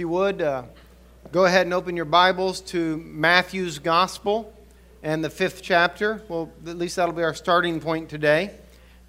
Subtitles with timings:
[0.00, 0.62] you would, uh,
[1.30, 4.50] go ahead and open your Bibles to Matthew's Gospel
[5.02, 6.22] and the fifth chapter.
[6.26, 8.50] Well, at least that'll be our starting point today.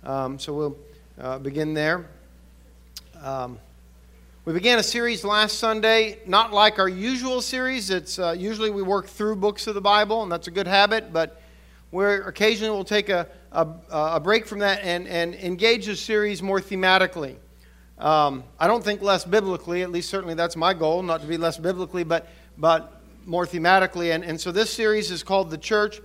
[0.04, 0.78] Um, so we'll
[1.18, 2.10] uh, begin there.
[3.24, 3.58] Um,
[4.44, 7.90] we began a series last Sunday, not like our usual series.
[7.90, 11.14] It's uh, usually we work through books of the Bible, and that's a good habit.
[11.14, 11.42] But
[11.92, 16.44] we're occasionally we'll take a, a, a break from that and, and engage the series
[16.44, 17.38] more thematically.
[18.02, 21.38] Um, I don't think less biblically, at least certainly that's my goal, not to be
[21.38, 22.28] less biblically, but,
[22.58, 24.16] but more thematically.
[24.16, 26.02] And, and so this series is called The Church,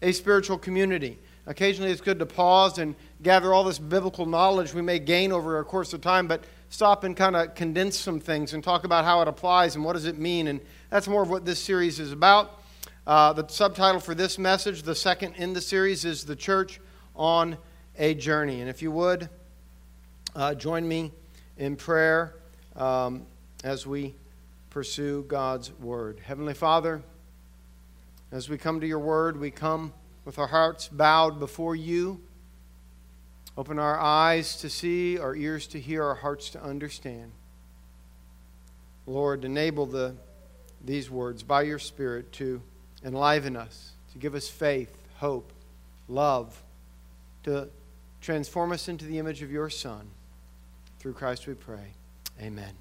[0.00, 1.18] a Spiritual Community.
[1.46, 5.58] Occasionally it's good to pause and gather all this biblical knowledge we may gain over
[5.58, 9.04] a course of time, but stop and kind of condense some things and talk about
[9.04, 10.46] how it applies and what does it mean.
[10.46, 12.60] And that's more of what this series is about.
[13.08, 16.80] Uh, the subtitle for this message, the second in the series, is The Church
[17.16, 17.58] on
[17.98, 18.60] a Journey.
[18.60, 19.28] And if you would,
[20.36, 21.10] uh, join me
[21.60, 22.34] in prayer
[22.74, 23.26] um,
[23.62, 24.14] as we
[24.70, 26.18] pursue God's word.
[26.24, 27.02] Heavenly Father,
[28.32, 29.92] as we come to your word, we come
[30.24, 32.18] with our hearts bowed before you.
[33.58, 37.30] Open our eyes to see, our ears to hear, our hearts to understand.
[39.06, 40.14] Lord, enable the,
[40.82, 42.62] these words by your Spirit to
[43.04, 45.52] enliven us, to give us faith, hope,
[46.08, 46.62] love,
[47.42, 47.68] to
[48.22, 50.08] transform us into the image of your Son.
[51.00, 51.94] Through Christ we pray.
[52.42, 52.74] Amen.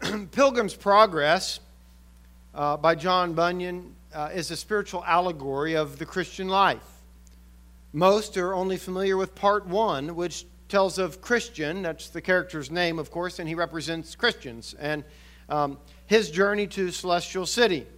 [0.30, 1.58] Pilgrim's Progress
[2.54, 6.86] uh, by John Bunyan uh, is a spiritual allegory of the Christian life.
[7.92, 11.82] Most are only familiar with part one, which tells of Christian.
[11.82, 15.02] That's the character's name, of course, and he represents Christians and
[15.48, 17.88] um, his journey to Celestial City.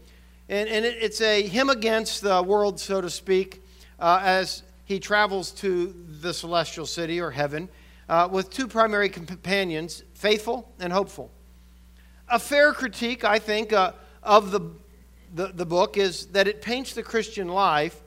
[0.49, 3.63] And, and it, it's a him against the world, so to speak,
[4.01, 7.69] uh, as he travels to the celestial city or heaven
[8.09, 11.31] uh, with two primary companions, faithful and hopeful.
[12.29, 14.61] A fair critique, I think, uh, of the,
[15.35, 18.01] the, the book is that it paints the Christian life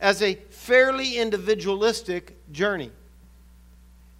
[0.00, 2.90] as a fairly individualistic journey.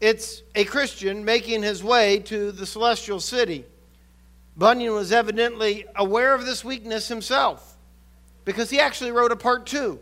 [0.01, 3.65] It's a Christian making his way to the celestial city.
[4.57, 7.77] Bunyan was evidently aware of this weakness himself
[8.45, 9.99] because he actually wrote a part two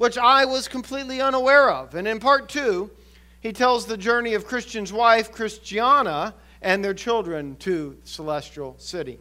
[0.00, 1.94] which I was completely unaware of.
[1.94, 2.90] And in part two,
[3.42, 9.18] he tells the journey of Christian's wife, Christiana, and their children to Celestial City.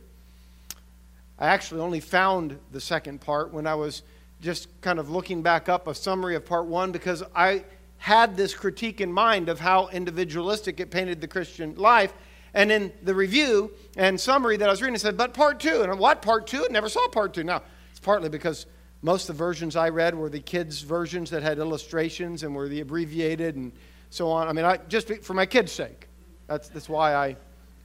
[1.38, 4.04] I actually only found the second part when I was
[4.40, 7.66] just kind of looking back up a summary of part one because I
[7.98, 12.14] had this critique in mind of how individualistic it painted the Christian life.
[12.54, 15.82] And in the review and summary that I was reading, it said, but part two.
[15.82, 16.64] And what, part two?
[16.64, 17.44] I never saw part two.
[17.44, 18.66] Now, it's partly because
[19.02, 22.68] most of the versions I read were the kids' versions that had illustrations and were
[22.68, 23.72] the abbreviated and
[24.10, 24.48] so on.
[24.48, 26.08] I mean, I, just for my kids' sake.
[26.48, 27.38] That's, that's why I,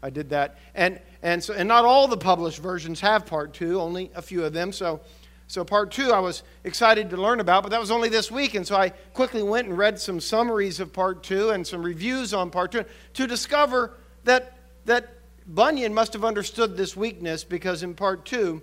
[0.03, 0.59] I did that.
[0.75, 4.45] And, and, so, and not all the published versions have part two, only a few
[4.45, 4.73] of them.
[4.73, 5.01] So,
[5.47, 8.55] so part two I was excited to learn about, but that was only this week.
[8.55, 12.35] And so I quickly went and read some summaries of part two and some reviews
[12.35, 13.95] on part two to discover
[14.25, 15.11] that, that
[15.47, 18.63] Bunyan must have understood this weakness because in part two,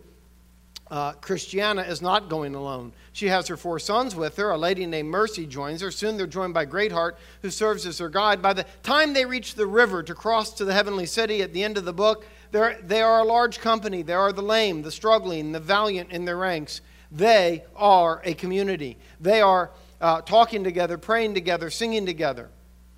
[0.92, 2.92] uh, Christiana is not going alone.
[3.14, 4.52] She has her four sons with her.
[4.52, 5.90] A lady named Mercy joins her.
[5.90, 8.42] Soon they're joined by Greatheart, who serves as her guide.
[8.42, 11.64] By the time they reach the river to cross to the heavenly city at the
[11.64, 14.02] end of the book, they are a large company.
[14.02, 16.82] There are the lame, the struggling, the valiant in their ranks.
[17.10, 18.98] They are a community.
[19.22, 19.72] They are
[20.02, 22.50] uh, talking together, praying together, singing together.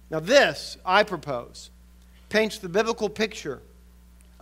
[0.09, 1.69] Now, this, I propose,
[2.29, 3.61] paints the biblical picture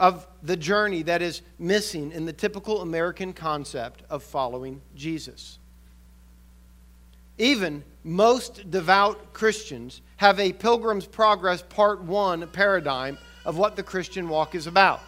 [0.02, 5.60] of the journey that is missing in the typical American concept of following Jesus.
[7.38, 14.28] Even most devout Christians have a Pilgrim's Progress Part 1 paradigm of what the Christian
[14.28, 15.02] walk is about.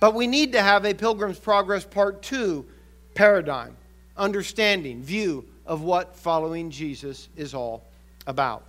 [0.00, 2.66] But we need to have a Pilgrim's Progress Part 2
[3.14, 3.76] paradigm,
[4.16, 7.84] understanding, view of what following Jesus is all
[8.26, 8.64] about.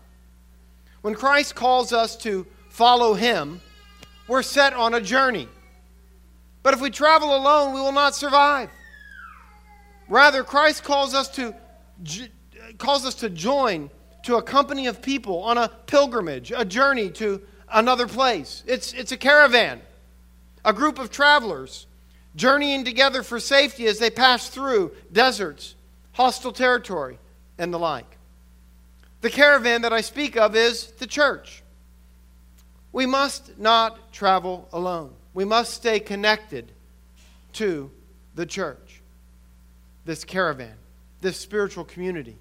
[1.01, 3.61] When Christ calls us to follow Him,
[4.29, 5.49] we're set on a journey.
[6.63, 8.69] But if we travel alone, we will not survive.
[10.07, 11.53] Rather, Christ calls us to
[12.77, 13.89] calls us to join
[14.23, 17.41] to a company of people on a pilgrimage, a journey to
[17.71, 18.63] another place.
[18.67, 19.81] It's, it's a caravan,
[20.63, 21.87] a group of travelers
[22.35, 25.75] journeying together for safety as they pass through deserts,
[26.13, 27.17] hostile territory,
[27.57, 28.17] and the like.
[29.21, 31.63] The caravan that I speak of is the church.
[32.91, 35.13] We must not travel alone.
[35.33, 36.71] We must stay connected
[37.53, 37.91] to
[38.35, 39.01] the church,
[40.05, 40.75] this caravan,
[41.21, 42.37] this spiritual community.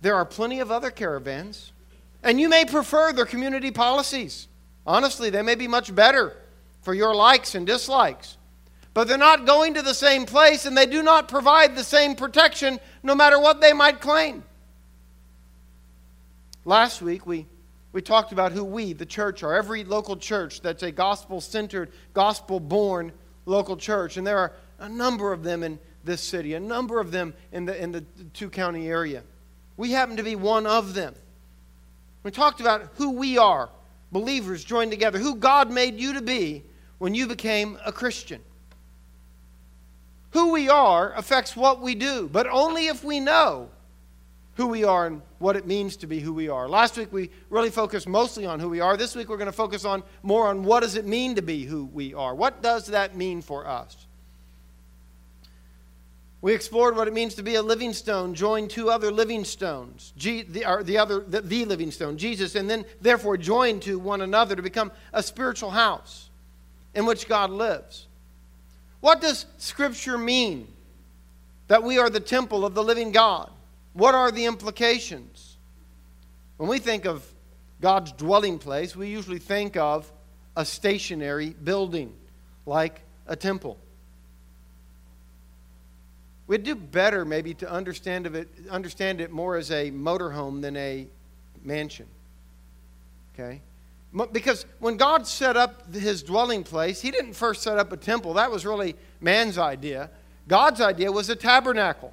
[0.00, 1.72] There are plenty of other caravans,
[2.22, 4.48] and you may prefer their community policies.
[4.86, 6.36] Honestly, they may be much better
[6.82, 8.36] for your likes and dislikes.
[8.94, 12.16] But they're not going to the same place and they do not provide the same
[12.16, 14.42] protection no matter what they might claim.
[16.64, 17.46] Last week, we,
[17.92, 19.54] we talked about who we, the church, are.
[19.54, 23.12] Every local church that's a gospel centered, gospel born
[23.46, 24.16] local church.
[24.16, 27.64] And there are a number of them in this city, a number of them in
[27.64, 28.02] the, in the
[28.34, 29.22] two county area.
[29.76, 31.14] We happen to be one of them.
[32.22, 33.70] We talked about who we are,
[34.12, 36.64] believers joined together, who God made you to be
[36.98, 38.42] when you became a Christian.
[40.32, 43.70] Who we are affects what we do, but only if we know
[44.58, 46.68] who we are and what it means to be who we are.
[46.68, 48.96] Last week we really focused mostly on who we are.
[48.96, 51.62] This week we're going to focus on more on what does it mean to be
[51.62, 52.34] who we are?
[52.34, 54.08] What does that mean for us?
[56.40, 60.12] We explored what it means to be a living stone joined to other living stones,
[60.16, 64.56] the, the other the, the living stone, Jesus, and then therefore joined to one another
[64.56, 66.30] to become a spiritual house
[66.96, 68.08] in which God lives.
[68.98, 70.66] What does Scripture mean
[71.68, 73.52] that we are the temple of the living God?
[73.92, 75.56] What are the implications?
[76.56, 77.24] When we think of
[77.80, 80.10] God's dwelling place, we usually think of
[80.56, 82.12] a stationary building
[82.66, 83.78] like a temple.
[86.48, 90.76] We'd do better maybe to understand, of it, understand it more as a motorhome than
[90.76, 91.06] a
[91.62, 92.06] mansion.
[93.34, 93.60] Okay?
[94.32, 98.34] Because when God set up his dwelling place, he didn't first set up a temple.
[98.34, 100.10] That was really man's idea.
[100.48, 102.12] God's idea was a tabernacle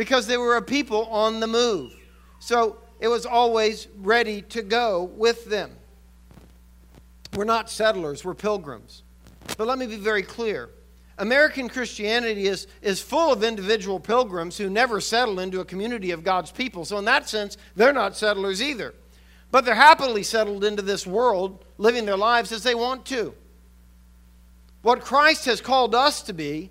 [0.00, 1.92] because they were a people on the move.
[2.38, 5.72] So it was always ready to go with them.
[7.34, 9.02] We're not settlers, we're pilgrims.
[9.58, 10.70] But let me be very clear
[11.18, 16.24] American Christianity is, is full of individual pilgrims who never settle into a community of
[16.24, 16.86] God's people.
[16.86, 18.94] So, in that sense, they're not settlers either.
[19.50, 23.34] But they're happily settled into this world, living their lives as they want to.
[24.80, 26.70] What Christ has called us to be,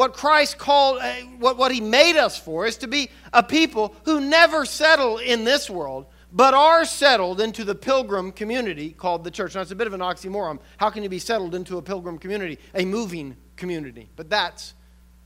[0.00, 3.94] what Christ called, uh, what, what He made us for, is to be a people
[4.06, 9.30] who never settle in this world, but are settled into the pilgrim community called the
[9.30, 9.54] church.
[9.54, 10.58] Now, it's a bit of an oxymoron.
[10.78, 12.58] How can you be settled into a pilgrim community?
[12.74, 14.08] A moving community.
[14.16, 14.72] But that's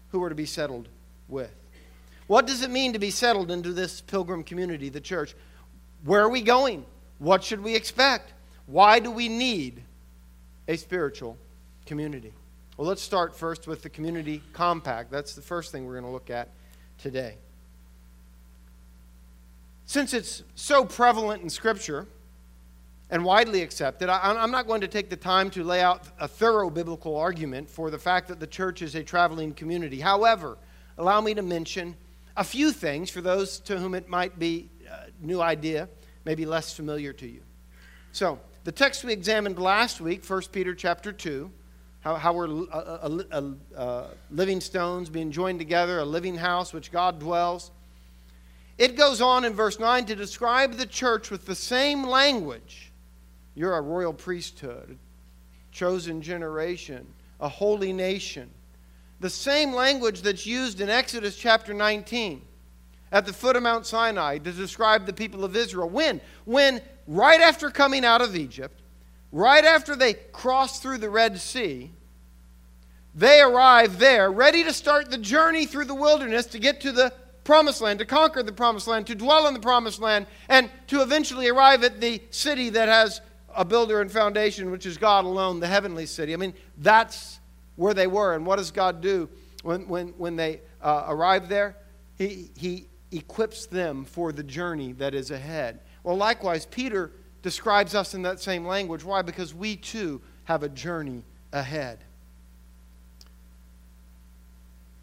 [0.09, 0.89] who we're to be settled
[1.29, 1.55] with.
[2.27, 5.37] What does it mean to be settled into this pilgrim community, the church?
[6.05, 6.85] Where are we going?
[7.19, 8.33] What should we expect?
[8.67, 9.85] Why do we need
[10.67, 11.39] a spiritual
[11.87, 12.33] community?
[12.77, 15.11] Well, let's start first with the community compact.
[15.11, 16.51] That's the first thing we're going to look at
[16.99, 17.37] today.
[19.87, 22.09] Since it's so prevalent in Scripture,
[23.11, 24.09] and widely accepted.
[24.09, 27.69] I, am not going to take the time to lay out a thorough biblical argument
[27.69, 30.01] for the fact that the church is a traveling community.
[30.01, 30.59] However,
[30.99, 31.97] allow me to mention
[32.37, 35.89] a few things for those to whom it might be a new idea,
[36.25, 37.43] maybe less familiar to you.
[38.13, 41.51] So, the text we examined last week, 1 Peter chapter 2,
[42.05, 46.05] how, how we're uh, uh, a, a, a, a living stones being joined together, a
[46.05, 47.71] living house which God dwells.
[48.77, 52.93] It goes on in verse 9 to describe the church with the same language
[53.55, 57.07] you're a royal priesthood, a chosen generation,
[57.41, 58.51] a holy nation.
[59.21, 62.43] The same language that's used in Exodus chapter 19
[63.13, 65.89] at the foot of Mount Sinai to describe the people of Israel.
[65.89, 66.21] When?
[66.45, 68.83] When, right after coming out of Egypt,
[69.35, 71.91] right after they crossed through the Red Sea,
[73.17, 77.13] they arrive there ready to start the journey through the wilderness to get to the
[77.43, 81.03] promised land, to conquer the promised land, to dwell in the promised land, and to
[81.03, 83.21] eventually arrive at the city that has
[83.57, 86.33] a builder and foundation, which is God alone, the heavenly city.
[86.33, 87.41] I mean, that's
[87.75, 88.35] where they were.
[88.35, 89.29] And what does God do
[89.63, 91.77] when, when, when they uh, arrive there?
[92.17, 95.81] He, he equips them for the journey that is ahead.
[96.05, 97.11] Well, likewise, Peter
[97.45, 99.05] describes us in that same language.
[99.05, 99.21] Why?
[99.21, 101.23] Because we too have a journey
[101.53, 101.99] ahead.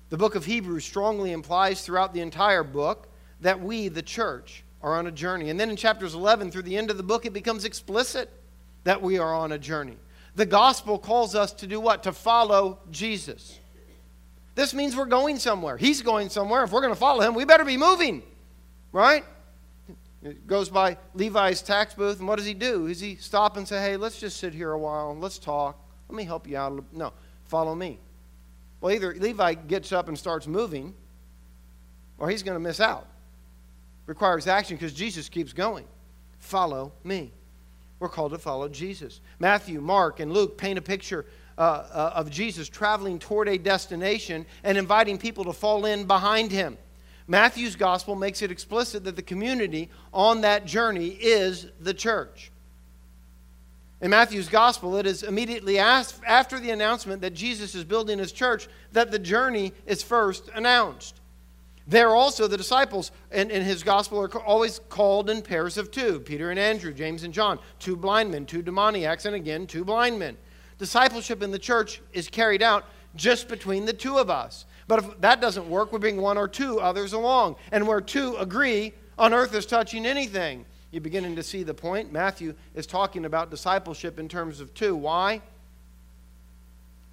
[0.09, 3.09] The book of Hebrews strongly implies throughout the entire book
[3.41, 5.51] that we, the church, are on a journey.
[5.51, 8.31] And then in chapters 11 through the end of the book, it becomes explicit
[8.85, 9.97] that we are on a journey.
[10.33, 12.01] The gospel calls us to do what?
[12.03, 13.59] To follow Jesus.
[14.55, 15.77] This means we're going somewhere.
[15.77, 16.63] He's going somewhere.
[16.63, 18.23] If we're going to follow him, we better be moving,
[18.91, 19.23] right?
[20.23, 22.87] It goes by Levi's tax booth, and what does he do?
[22.87, 25.83] Does he stop and say, hey, let's just sit here a while and let's talk?
[26.09, 26.83] Let me help you out.
[26.93, 27.13] No,
[27.45, 27.99] follow me.
[28.81, 30.93] Well, either Levi gets up and starts moving,
[32.17, 33.07] or he's going to miss out.
[34.05, 35.85] Requires action because Jesus keeps going.
[36.39, 37.31] Follow me.
[37.99, 39.21] We're called to follow Jesus.
[39.39, 41.25] Matthew, Mark, and Luke paint a picture
[41.57, 46.51] uh, uh, of Jesus traveling toward a destination and inviting people to fall in behind
[46.51, 46.77] him.
[47.31, 52.51] Matthew's gospel makes it explicit that the community on that journey is the church.
[54.01, 58.67] In Matthew's gospel, it is immediately after the announcement that Jesus is building his church
[58.91, 61.21] that the journey is first announced.
[61.87, 66.19] There also, the disciples in, in his gospel are always called in pairs of two
[66.19, 70.19] Peter and Andrew, James and John, two blind men, two demoniacs, and again, two blind
[70.19, 70.35] men.
[70.77, 72.83] Discipleship in the church is carried out
[73.15, 74.65] just between the two of us.
[74.91, 77.55] But if that doesn't work, we bring one or two others along.
[77.71, 80.65] And where two agree, on earth is touching anything.
[80.91, 82.11] You're beginning to see the point.
[82.11, 84.93] Matthew is talking about discipleship in terms of two.
[84.93, 85.39] Why?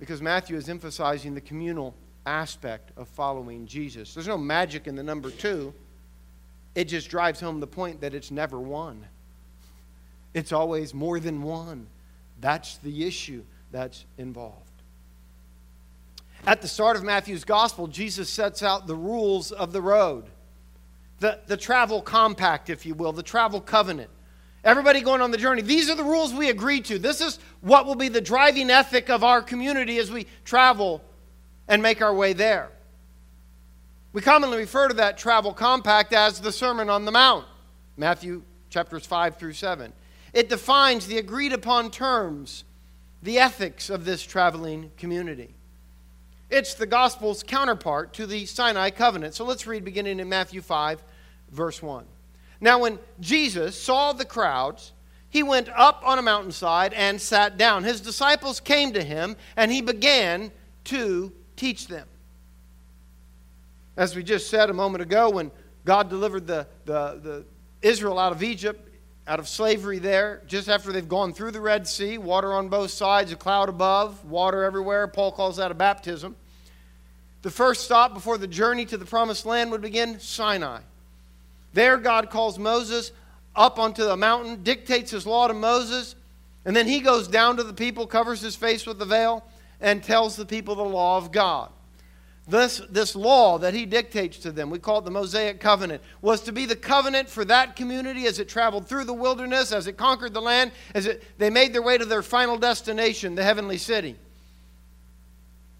[0.01, 1.95] Because Matthew is emphasizing the communal
[2.27, 4.13] aspect of following Jesus.
[4.13, 5.73] There's no magic in the number two,
[6.75, 9.07] it just drives home the point that it's never one,
[10.35, 11.87] it's always more than one.
[12.41, 14.68] That's the issue that's involved.
[16.47, 20.31] At the start of Matthew's gospel, Jesus sets out the rules of the road
[21.21, 24.11] the, the travel compact, if you will, the travel covenant.
[24.65, 25.63] Everybody going on the journey.
[25.63, 26.99] These are the rules we agree to.
[26.99, 31.03] This is what will be the driving ethic of our community as we travel
[31.69, 32.71] and make our way there.
[34.13, 37.47] We commonly refer to that travel compact as the Sermon on the Mount,
[37.97, 39.93] Matthew chapters 5 through 7.
[40.33, 42.65] It defines the agreed upon terms,
[43.23, 45.55] the ethics of this traveling community.
[46.51, 49.35] It's the gospel's counterpart to the Sinai covenant.
[49.35, 51.03] So let's read beginning in Matthew 5,
[51.51, 52.05] verse 1.
[52.61, 54.93] Now, when Jesus saw the crowds,
[55.29, 57.85] he went up on a mountainside and sat down.
[57.85, 60.51] His disciples came to him, and he began
[60.85, 62.09] to teach them.
[63.97, 65.51] As we just said a moment ago, when
[65.85, 67.45] God delivered the, the, the
[67.83, 68.88] Israel out of Egypt,
[69.29, 72.91] out of slavery there, just after they've gone through the Red Sea, water on both
[72.91, 75.07] sides, a cloud above, water everywhere.
[75.07, 76.35] Paul calls that a baptism.
[77.43, 80.81] The first stop before the journey to the promised land would begin Sinai.
[81.75, 83.13] There, God calls Moses
[83.55, 86.15] up onto the mountain, dictates his law to Moses,
[86.65, 89.45] and then he goes down to the people, covers his face with the veil,
[89.79, 91.71] and tells the people the law of God.
[92.49, 96.41] This, this law that he dictates to them, we call it the Mosaic covenant, was
[96.43, 99.99] to be the covenant for that community as it traveled through the wilderness, as it
[99.99, 103.77] conquered the land, as it, they made their way to their final destination, the heavenly
[103.77, 104.17] city.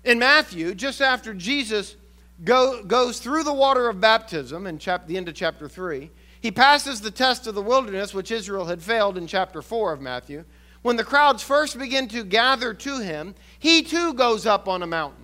[0.05, 1.97] In Matthew, just after Jesus
[2.45, 6.11] go, goes through the water of baptism in chap, the end of chapter 3,
[6.43, 10.03] he passes the test of the wilderness, which Israel had failed in chapter 4 of
[10.03, 10.45] Matthew.
[10.83, 14.87] When the crowds first begin to gather to him, he too goes up on a
[14.87, 15.18] mountain.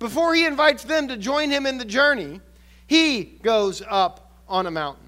[0.00, 2.40] Before he invites them to join him in the journey,
[2.88, 5.06] he goes up on a mountain.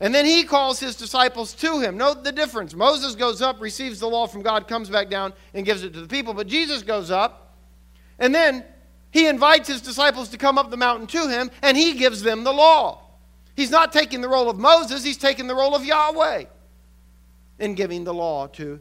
[0.00, 1.96] And then he calls his disciples to him.
[1.96, 2.74] Note the difference.
[2.74, 6.00] Moses goes up, receives the law from God, comes back down, and gives it to
[6.00, 6.34] the people.
[6.34, 7.54] But Jesus goes up,
[8.18, 8.64] and then
[9.12, 12.44] he invites his disciples to come up the mountain to him, and he gives them
[12.44, 13.02] the law.
[13.54, 16.44] He's not taking the role of Moses, he's taking the role of Yahweh
[17.58, 18.80] in giving the law to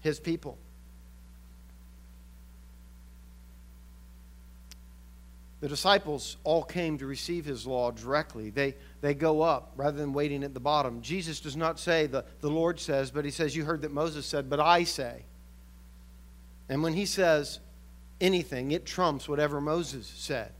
[0.00, 0.58] his people.
[5.60, 8.48] The disciples all came to receive his law directly.
[8.48, 11.02] They, they go up rather than waiting at the bottom.
[11.02, 14.24] Jesus does not say, the, the Lord says, but he says, You heard that Moses
[14.24, 15.22] said, but I say.
[16.70, 17.60] And when he says
[18.20, 20.52] anything, it trumps whatever Moses said.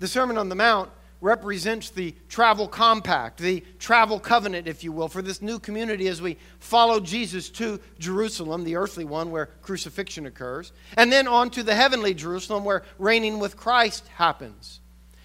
[0.00, 0.90] The Sermon on the Mount
[1.20, 6.20] represents the travel compact, the travel covenant, if you will, for this new community as
[6.20, 11.62] we follow Jesus to Jerusalem, the earthly one where crucifixion occurs, and then on to
[11.62, 14.80] the heavenly Jerusalem where reigning with Christ happens.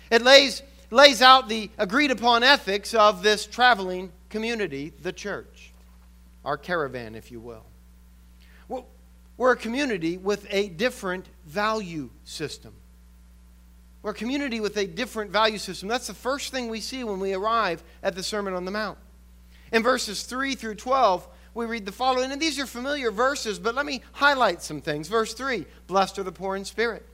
[0.10, 5.74] It lays, lays out the agreed upon ethics of this traveling community, the church,
[6.46, 7.66] our caravan, if you will.
[9.38, 12.74] We're a community with a different value system.
[14.02, 15.90] We're a community with a different value system.
[15.90, 18.98] That's the first thing we see when we arrive at the Sermon on the Mount.
[19.72, 23.76] In verses 3 through 12, we read the following, and these are familiar verses, but
[23.76, 25.08] let me highlight some things.
[25.08, 27.06] Verse 3 Blessed are the poor in spirit.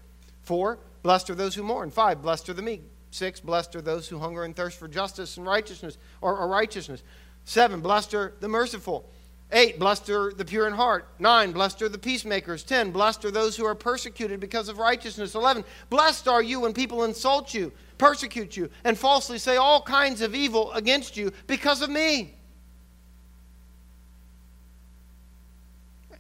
[0.44, 1.90] 4 Blessed are those who mourn.
[1.90, 2.84] 5 Blessed are the meek.
[3.12, 7.02] 6 Blessed are those who hunger and thirst for justice and righteousness, or, or righteousness.
[7.46, 9.10] 7 Blessed are the merciful.
[9.52, 9.80] 8.
[9.80, 11.08] Blessed are the pure in heart.
[11.20, 11.52] 9.
[11.52, 12.64] Blessed are the peacemakers.
[12.64, 12.92] 10.
[12.92, 15.36] Blessed are those who are persecuted because of righteousness.
[15.36, 15.64] 11.
[15.90, 20.34] Blessed are you when people insult you, persecute you, and falsely say all kinds of
[20.34, 22.34] evil against you because of me.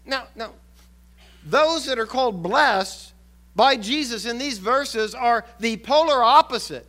[0.05, 0.53] Now, now,
[1.46, 3.13] those that are called blessed
[3.55, 6.86] by Jesus in these verses are the polar opposite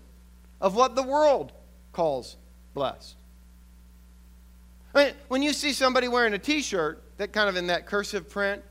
[0.61, 1.53] of what the world
[1.93, 2.37] calls
[2.75, 3.16] blessed.
[4.97, 8.31] Mean, when you see somebody wearing a t shirt, that kind of in that cursive
[8.31, 8.63] print,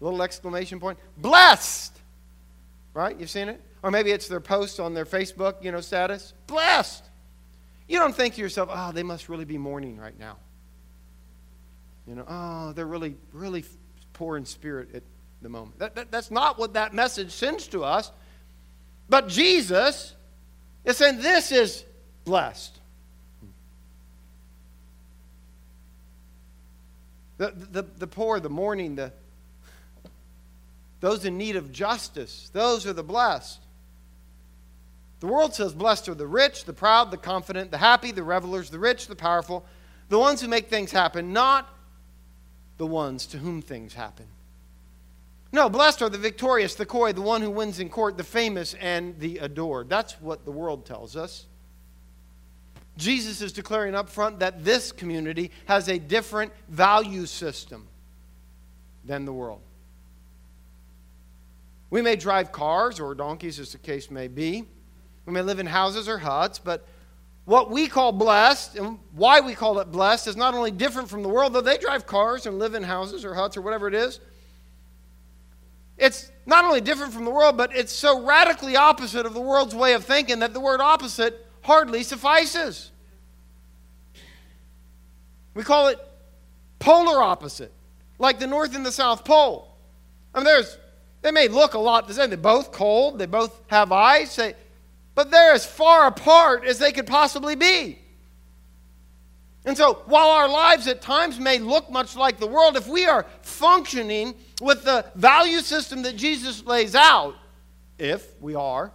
[0.00, 1.96] little exclamation point, blessed!
[2.92, 3.18] Right?
[3.18, 3.62] You've seen it?
[3.84, 7.04] Or maybe it's their post on their Facebook, you know, status, blessed!
[7.86, 10.38] You don't think to yourself, oh, they must really be mourning right now.
[12.06, 13.64] You know, oh, they're really, really
[14.12, 15.04] poor in spirit at
[15.40, 15.78] the moment.
[15.78, 18.10] That, that, that's not what that message sends to us.
[19.08, 20.16] But Jesus
[20.84, 21.84] is saying this is
[22.24, 22.79] blessed.
[27.40, 29.12] The, the, the poor, the mourning, the,
[31.00, 33.60] those in need of justice, those are the blessed.
[35.20, 38.68] The world says, Blessed are the rich, the proud, the confident, the happy, the revelers,
[38.68, 39.64] the rich, the powerful,
[40.10, 41.66] the ones who make things happen, not
[42.76, 44.26] the ones to whom things happen.
[45.50, 48.74] No, blessed are the victorious, the coy, the one who wins in court, the famous,
[48.74, 49.88] and the adored.
[49.88, 51.46] That's what the world tells us.
[53.00, 57.88] Jesus is declaring up front that this community has a different value system
[59.04, 59.62] than the world.
[61.88, 64.64] We may drive cars or donkeys, as the case may be.
[65.26, 66.86] We may live in houses or huts, but
[67.46, 71.22] what we call blessed and why we call it blessed is not only different from
[71.22, 73.94] the world, though they drive cars and live in houses or huts or whatever it
[73.94, 74.20] is.
[75.96, 79.74] It's not only different from the world, but it's so radically opposite of the world's
[79.74, 82.90] way of thinking that the word opposite hardly suffices.
[85.54, 85.98] We call it
[86.78, 87.72] polar opposite,
[88.18, 89.76] like the North and the South Pole.
[90.34, 90.78] I mean, there's,
[91.22, 92.30] they may look a lot the same.
[92.30, 94.54] They're both cold, they both have ice, they,
[95.14, 97.98] but they're as far apart as they could possibly be.
[99.64, 103.04] And so, while our lives at times may look much like the world, if we
[103.04, 107.34] are functioning with the value system that Jesus lays out,
[107.98, 108.90] if we are,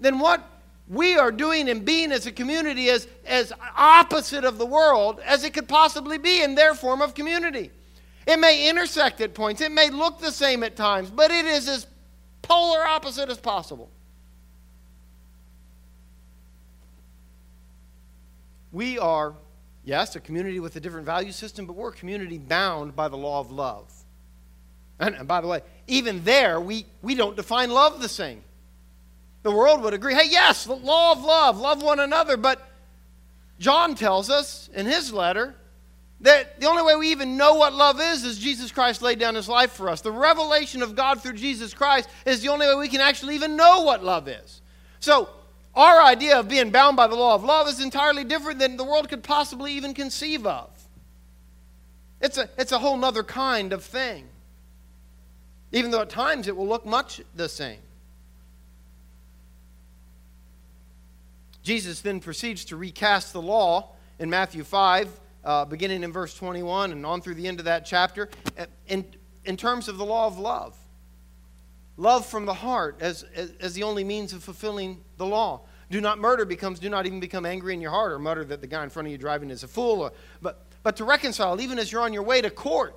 [0.00, 0.44] then what
[0.88, 5.44] we are doing and being as a community is as opposite of the world as
[5.44, 7.70] it could possibly be in their form of community.
[8.26, 11.68] It may intersect at points, it may look the same at times, but it is
[11.68, 11.86] as
[12.42, 13.90] polar opposite as possible.
[18.72, 19.34] We are,
[19.84, 23.16] yes, a community with a different value system, but we're a community bound by the
[23.16, 23.92] law of love.
[24.98, 28.42] And, and by the way, even there, we, we don't define love the same.
[29.42, 32.36] The world would agree, hey, yes, the law of love, love one another.
[32.36, 32.60] But
[33.58, 35.54] John tells us in his letter
[36.20, 39.34] that the only way we even know what love is is Jesus Christ laid down
[39.34, 40.00] his life for us.
[40.00, 43.56] The revelation of God through Jesus Christ is the only way we can actually even
[43.56, 44.60] know what love is.
[45.00, 45.28] So,
[45.74, 48.84] our idea of being bound by the law of love is entirely different than the
[48.84, 50.68] world could possibly even conceive of.
[52.20, 54.28] It's a, it's a whole other kind of thing
[55.72, 57.78] even though at times it will look much the same.
[61.68, 66.92] Jesus then proceeds to recast the law in Matthew 5, uh, beginning in verse 21
[66.92, 68.30] and on through the end of that chapter,
[68.86, 69.04] in,
[69.44, 70.74] in terms of the law of love.
[71.98, 75.60] Love from the heart as, as, as the only means of fulfilling the law.
[75.90, 78.62] Do not murder becomes do not even become angry in your heart or mutter that
[78.62, 80.00] the guy in front of you driving is a fool.
[80.00, 82.96] Or, but, but to reconcile, even as you're on your way to court.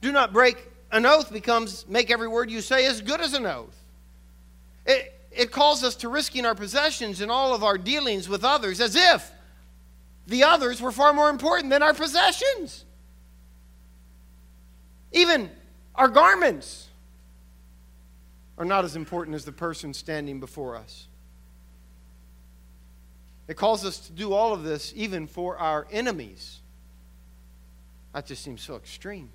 [0.00, 3.46] Do not break an oath becomes make every word you say as good as an
[3.46, 3.76] oath.
[4.86, 8.80] It, it calls us to risking our possessions in all of our dealings with others
[8.80, 9.30] as if
[10.26, 12.84] the others were far more important than our possessions.
[15.12, 15.50] Even
[15.94, 16.88] our garments
[18.56, 21.08] are not as important as the person standing before us.
[23.46, 26.60] It calls us to do all of this even for our enemies.
[28.14, 29.30] That just seems so extreme.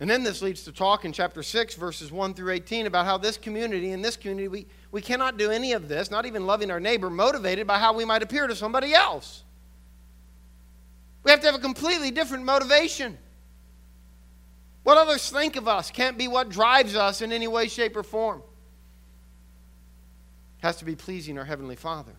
[0.00, 3.18] And then this leads to talk in chapter 6, verses 1 through 18, about how
[3.18, 6.70] this community, in this community, we, we cannot do any of this, not even loving
[6.70, 9.42] our neighbor, motivated by how we might appear to somebody else.
[11.24, 13.18] We have to have a completely different motivation.
[14.84, 18.04] What others think of us can't be what drives us in any way, shape, or
[18.04, 18.42] form.
[20.60, 22.14] It has to be pleasing our Heavenly Father.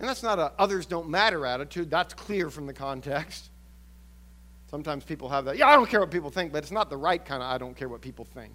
[0.00, 3.50] And that's not a others don't matter attitude, that's clear from the context.
[4.70, 6.96] Sometimes people have that, yeah, I don't care what people think, but it's not the
[6.96, 8.52] right kind of I don't care what people think.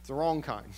[0.00, 0.66] It's the wrong kind.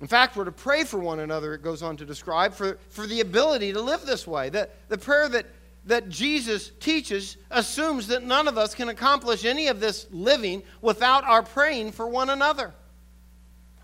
[0.00, 3.04] In fact, we're to pray for one another, it goes on to describe, for, for
[3.06, 4.48] the ability to live this way.
[4.48, 5.46] The, the prayer that,
[5.86, 11.24] that Jesus teaches assumes that none of us can accomplish any of this living without
[11.24, 12.72] our praying for one another.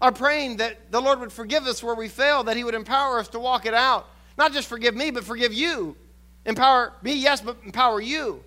[0.01, 3.19] Our praying that the Lord would forgive us where we fail, that He would empower
[3.19, 5.97] us to walk it out, not just forgive me, but forgive you.
[6.47, 8.42] Empower me, yes, but empower you.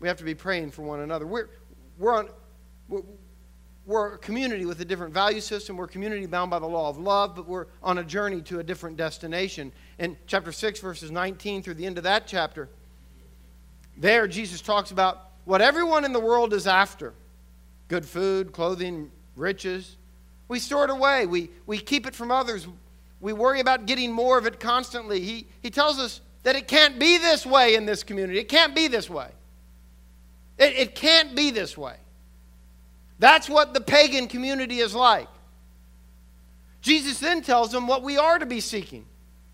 [0.00, 1.26] We have to be praying for one another.
[1.26, 1.48] We're,
[1.98, 2.28] we're, on,
[2.88, 3.02] we're,
[3.86, 5.76] we're a community with a different value system.
[5.76, 8.60] We're a community bound by the law of love, but we're on a journey to
[8.60, 9.72] a different destination.
[9.98, 12.68] In chapter 6, verses 19 through the end of that chapter,
[13.96, 17.12] there Jesus talks about what everyone in the world is after
[17.88, 19.96] good food, clothing, riches.
[20.48, 21.26] We store it away.
[21.26, 22.66] We, we keep it from others.
[23.20, 25.20] We worry about getting more of it constantly.
[25.20, 28.38] He, he tells us that it can't be this way in this community.
[28.38, 29.28] It can't be this way.
[30.58, 31.96] It, it can't be this way.
[33.18, 35.28] That's what the pagan community is like.
[36.80, 39.04] Jesus then tells them what we are to be seeking,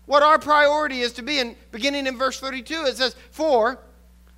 [0.05, 1.39] what our priority is to be.
[1.39, 3.79] And beginning in verse 32, it says, For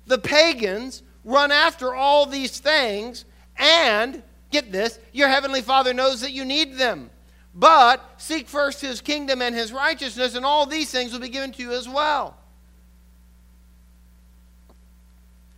[0.06, 3.24] the pagans run after all these things,
[3.56, 7.10] and, get this, your heavenly Father knows that you need them.
[7.54, 11.52] But seek first his kingdom and his righteousness, and all these things will be given
[11.52, 12.36] to you as well.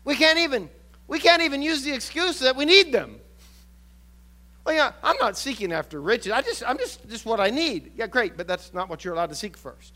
[0.05, 0.70] We can't even,
[1.07, 3.16] we can't even use the excuse that we need them.
[4.64, 6.33] Well, yeah, I'm not seeking after riches.
[6.33, 7.92] I just, I'm just, just what I need.
[7.96, 9.92] Yeah, great, but that's not what you're allowed to seek first.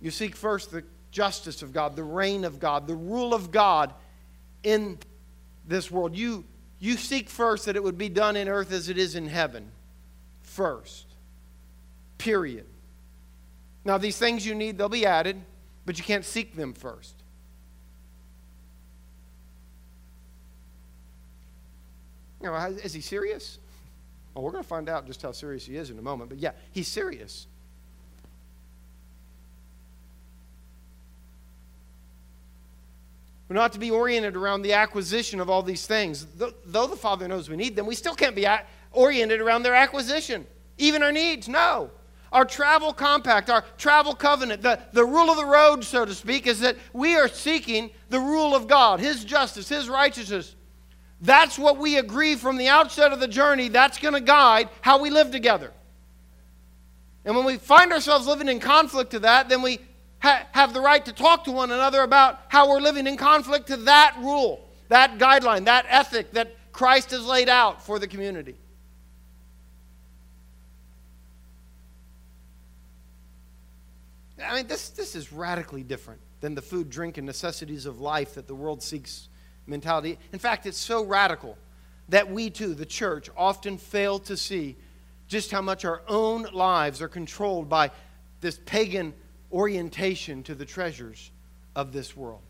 [0.00, 3.94] You seek first the justice of God, the reign of God, the rule of God
[4.62, 4.98] in
[5.66, 6.16] this world.
[6.16, 6.44] You,
[6.78, 9.70] you seek first that it would be done in earth as it is in heaven.
[10.58, 11.06] First.
[12.18, 12.66] Period.
[13.84, 15.40] Now, these things you need, they'll be added,
[15.86, 17.14] but you can't seek them first.
[22.42, 23.60] You know, is he serious?
[24.34, 26.28] Well, we're going to find out just how serious he is in a moment.
[26.28, 27.46] But yeah, he's serious.
[33.48, 36.26] We're not to be oriented around the acquisition of all these things.
[36.34, 38.44] Though the Father knows we need them, we still can't be
[38.92, 40.46] oriented around their acquisition,
[40.76, 41.48] even our needs.
[41.48, 41.90] No.
[42.30, 46.46] Our travel compact, our travel covenant, the, the rule of the road, so to speak,
[46.46, 50.54] is that we are seeking the rule of God, His justice, His righteousness,
[51.20, 53.68] that's what we agree from the outset of the journey.
[53.68, 55.72] That's going to guide how we live together.
[57.24, 59.80] And when we find ourselves living in conflict to that, then we
[60.20, 63.66] ha- have the right to talk to one another about how we're living in conflict
[63.68, 68.54] to that rule, that guideline, that ethic that Christ has laid out for the community.
[74.44, 78.34] I mean, this, this is radically different than the food, drink, and necessities of life
[78.34, 79.28] that the world seeks
[79.66, 80.18] mentality.
[80.32, 81.56] In fact, it's so radical
[82.08, 84.76] that we too, the church, often fail to see
[85.26, 87.90] just how much our own lives are controlled by
[88.40, 89.12] this pagan
[89.52, 91.30] orientation to the treasures
[91.76, 92.42] of this world.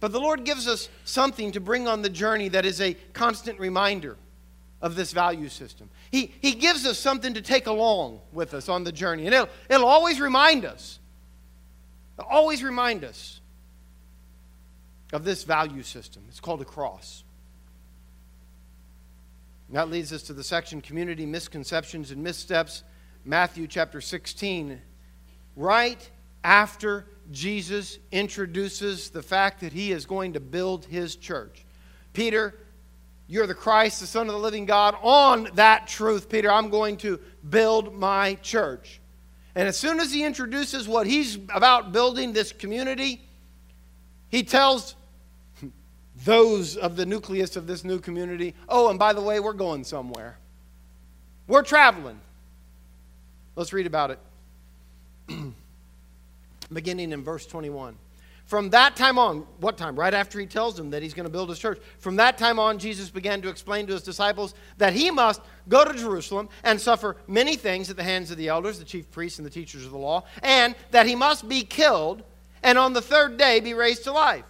[0.00, 3.58] But the Lord gives us something to bring on the journey that is a constant
[3.58, 4.16] reminder
[4.82, 5.88] of this value system.
[6.10, 9.26] He, he gives us something to take along with us on the journey.
[9.26, 10.98] And it'll, it'll always remind us,
[12.18, 13.40] it'll always remind us
[15.12, 16.24] of this value system.
[16.28, 17.24] It's called a cross.
[19.68, 22.84] And that leads us to the section Community Misconceptions and Missteps,
[23.24, 24.80] Matthew chapter 16.
[25.56, 26.10] Right
[26.44, 31.64] after Jesus introduces the fact that he is going to build his church.
[32.12, 32.54] Peter,
[33.28, 34.96] you're the Christ, the Son of the living God.
[35.02, 39.00] On that truth, Peter, I'm going to build my church.
[39.54, 43.22] And as soon as he introduces what he's about building, this community,
[44.28, 44.94] he tells
[46.24, 49.84] those of the nucleus of this new community, oh, and by the way, we're going
[49.84, 50.38] somewhere.
[51.46, 52.20] We're traveling.
[53.54, 54.18] Let's read about it.
[56.72, 57.96] Beginning in verse 21.
[58.46, 59.98] From that time on, what time?
[59.98, 61.80] Right after he tells them that he's going to build his church.
[61.98, 65.84] From that time on, Jesus began to explain to his disciples that he must go
[65.84, 69.40] to Jerusalem and suffer many things at the hands of the elders, the chief priests,
[69.40, 72.22] and the teachers of the law, and that he must be killed
[72.62, 74.44] and on the third day be raised to life.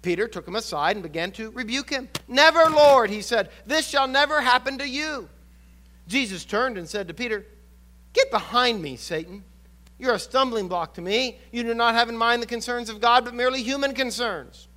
[0.00, 2.08] Peter took him aside and began to rebuke him.
[2.26, 5.28] Never, Lord, he said, this shall never happen to you.
[6.08, 7.46] Jesus turned and said to Peter,
[8.14, 9.44] Get behind me, Satan.
[9.98, 11.38] You're a stumbling block to me.
[11.52, 14.68] You do not have in mind the concerns of God, but merely human concerns.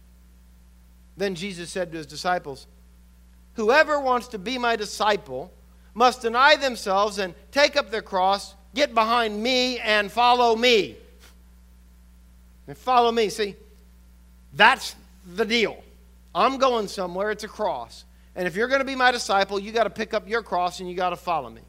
[1.15, 2.67] Then Jesus said to his disciples,
[3.53, 5.51] Whoever wants to be my disciple
[5.95, 10.95] must deny themselves and take up their cross, get behind me, and follow me.
[12.67, 13.29] And follow me.
[13.29, 13.55] See,
[14.53, 14.95] that's
[15.35, 15.83] the deal.
[16.35, 18.05] I'm going somewhere, it's a cross.
[18.35, 20.79] And if you're going to be my disciple, you got to pick up your cross
[20.79, 21.61] and you got to follow me.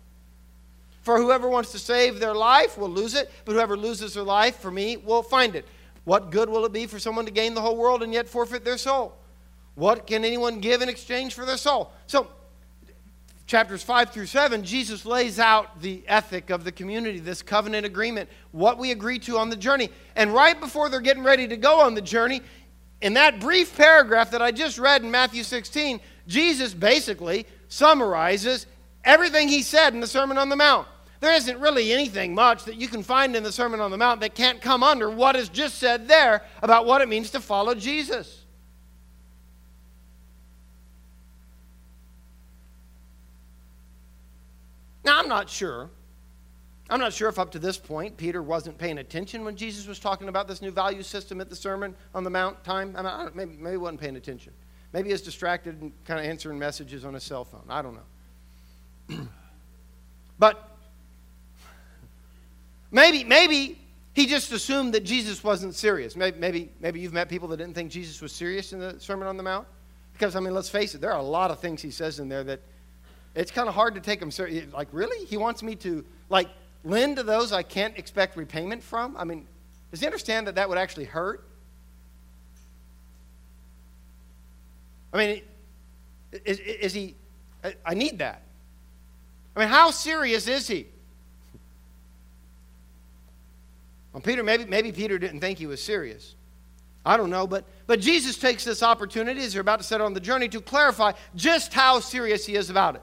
[1.09, 4.57] For whoever wants to save their life will lose it, but whoever loses their life
[4.57, 5.65] for me will find it.
[6.05, 8.63] What good will it be for someone to gain the whole world and yet forfeit
[8.63, 9.17] their soul?
[9.75, 11.93] What can anyone give in exchange for their soul?
[12.09, 12.29] So,
[13.47, 18.29] chapters 5 through 7, Jesus lays out the ethic of the community, this covenant agreement,
[18.53, 19.89] what we agree to on the journey.
[20.15, 22.43] And right before they're getting ready to go on the journey,
[23.01, 28.67] in that brief paragraph that I just read in Matthew 16, Jesus basically summarizes
[29.05, 30.87] everything he said in the Sermon on the Mount.
[31.21, 34.21] There isn't really anything much that you can find in the Sermon on the Mount
[34.21, 37.75] that can't come under what is just said there about what it means to follow
[37.75, 38.45] Jesus.
[45.05, 45.91] Now, I'm not sure.
[46.91, 49.99] I'm not sure if up to this point Peter wasn't paying attention when Jesus was
[49.99, 52.95] talking about this new value system at the Sermon on the Mount time.
[52.97, 54.53] I mean, maybe, maybe he wasn't paying attention.
[54.93, 57.65] Maybe he was distracted and kind of answering messages on his cell phone.
[57.69, 57.99] I don't
[59.09, 59.29] know.
[60.39, 60.68] but
[62.91, 63.79] maybe, maybe
[64.15, 66.17] he just assumed that Jesus wasn't serious.
[66.17, 69.29] Maybe, maybe, maybe you've met people that didn't think Jesus was serious in the Sermon
[69.29, 69.67] on the Mount.
[70.13, 72.29] Because, I mean, let's face it, there are a lot of things he says in
[72.29, 72.61] there that
[73.35, 74.69] it's kind of hard to take him seriously.
[74.73, 75.25] Like, really?
[75.27, 76.49] He wants me to, like,
[76.85, 79.17] lend to those I can't expect repayment from?
[79.17, 79.47] I mean,
[79.91, 81.45] does he understand that that would actually hurt?
[85.13, 85.43] I mean,
[86.45, 87.15] is, is he,
[87.85, 88.43] I need that.
[89.57, 90.87] I mean, how serious is he?
[94.19, 96.35] Well, Peter, maybe, maybe Peter didn't think he was serious.
[97.07, 100.13] I don't know, but, but Jesus takes this opportunity as they're about to set on
[100.13, 103.03] the journey to clarify just how serious he is about it.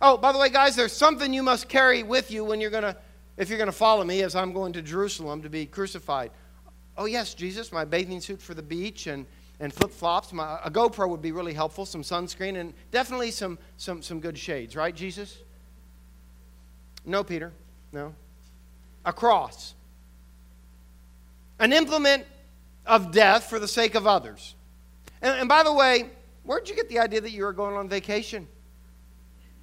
[0.00, 2.96] Oh, by the way, guys, there's something you must carry with you when you're to,
[3.36, 6.30] if you're going to follow me as I'm going to Jerusalem to be crucified.
[6.96, 9.26] Oh, yes, Jesus, my bathing suit for the beach and,
[9.60, 10.32] and flip flops.
[10.32, 14.38] My, a GoPro would be really helpful, some sunscreen, and definitely some, some, some good
[14.38, 15.36] shades, right, Jesus?
[17.04, 17.52] No, Peter,
[17.92, 18.14] no.
[19.04, 19.74] A cross,
[21.58, 22.24] an implement
[22.86, 24.54] of death for the sake of others.
[25.20, 26.10] And, and by the way,
[26.44, 28.48] where'd you get the idea that you were going on vacation?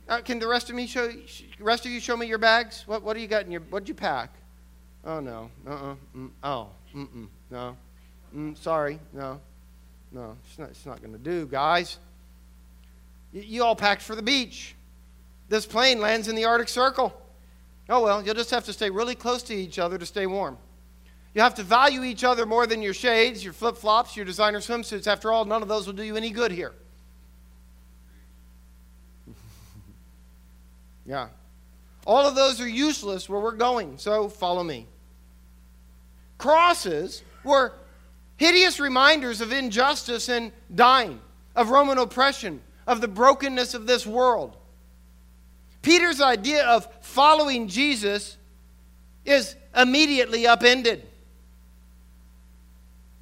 [0.08, 1.12] Uh, can the rest of me show
[1.60, 2.84] rest of you show me your bags?
[2.86, 4.36] What what do you got in your what'd you pack?
[5.04, 5.50] Oh no.
[5.66, 5.96] Uh-uh.
[6.16, 6.70] Mm, oh.
[6.96, 7.28] Mm-mm.
[7.50, 7.76] No.
[8.36, 9.00] Mm, sorry.
[9.14, 9.42] No.
[10.12, 10.38] No.
[10.48, 11.98] It's not it's not gonna do, guys.
[13.34, 14.76] You all packed for the beach.
[15.50, 17.20] This plane lands in the Arctic Circle.
[17.90, 20.58] Oh well, you'll just have to stay really close to each other to stay warm.
[21.36, 24.60] You have to value each other more than your shades, your flip flops, your designer
[24.60, 25.06] swimsuits.
[25.06, 26.74] After all, none of those will do you any good here.
[31.06, 31.28] Yeah.
[32.08, 34.88] All of those are useless where we're going, so follow me.
[36.40, 37.74] Crosses were
[38.38, 41.20] hideous reminders of injustice and dying,
[41.56, 44.58] of Roman oppression, of the brokenness of this world.
[45.84, 48.38] Peter's idea of following Jesus
[49.26, 51.08] is immediately upended.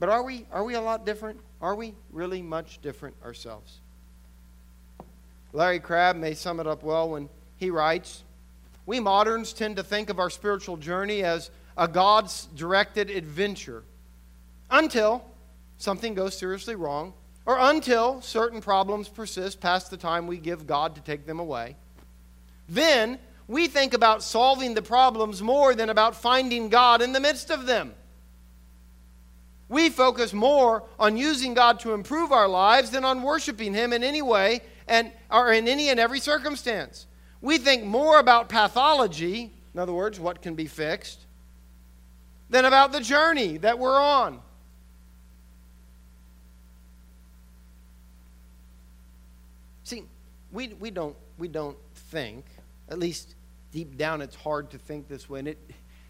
[0.03, 1.39] But are we, are we a lot different?
[1.61, 3.79] Are we really much different ourselves?
[5.53, 8.25] Larry Crabb may sum it up well when he writes,
[8.85, 13.85] We moderns tend to think of our spiritual journey as a God's directed adventure
[14.69, 15.23] until
[15.77, 17.13] something goes seriously wrong
[17.45, 21.77] or until certain problems persist past the time we give God to take them away.
[22.67, 27.49] Then we think about solving the problems more than about finding God in the midst
[27.49, 27.93] of them.
[29.73, 34.03] We focus more on using God to improve our lives than on worshiping Him in
[34.03, 37.07] any way and or in any and every circumstance.
[37.41, 41.25] We think more about pathology, in other words, what can be fixed,
[42.51, 44.41] than about the journey that we're on.
[49.86, 50.03] See,
[50.51, 52.45] we, we, don't, we don't think,
[52.89, 53.33] at least
[53.71, 55.57] deep down, it's hard to think this way, and it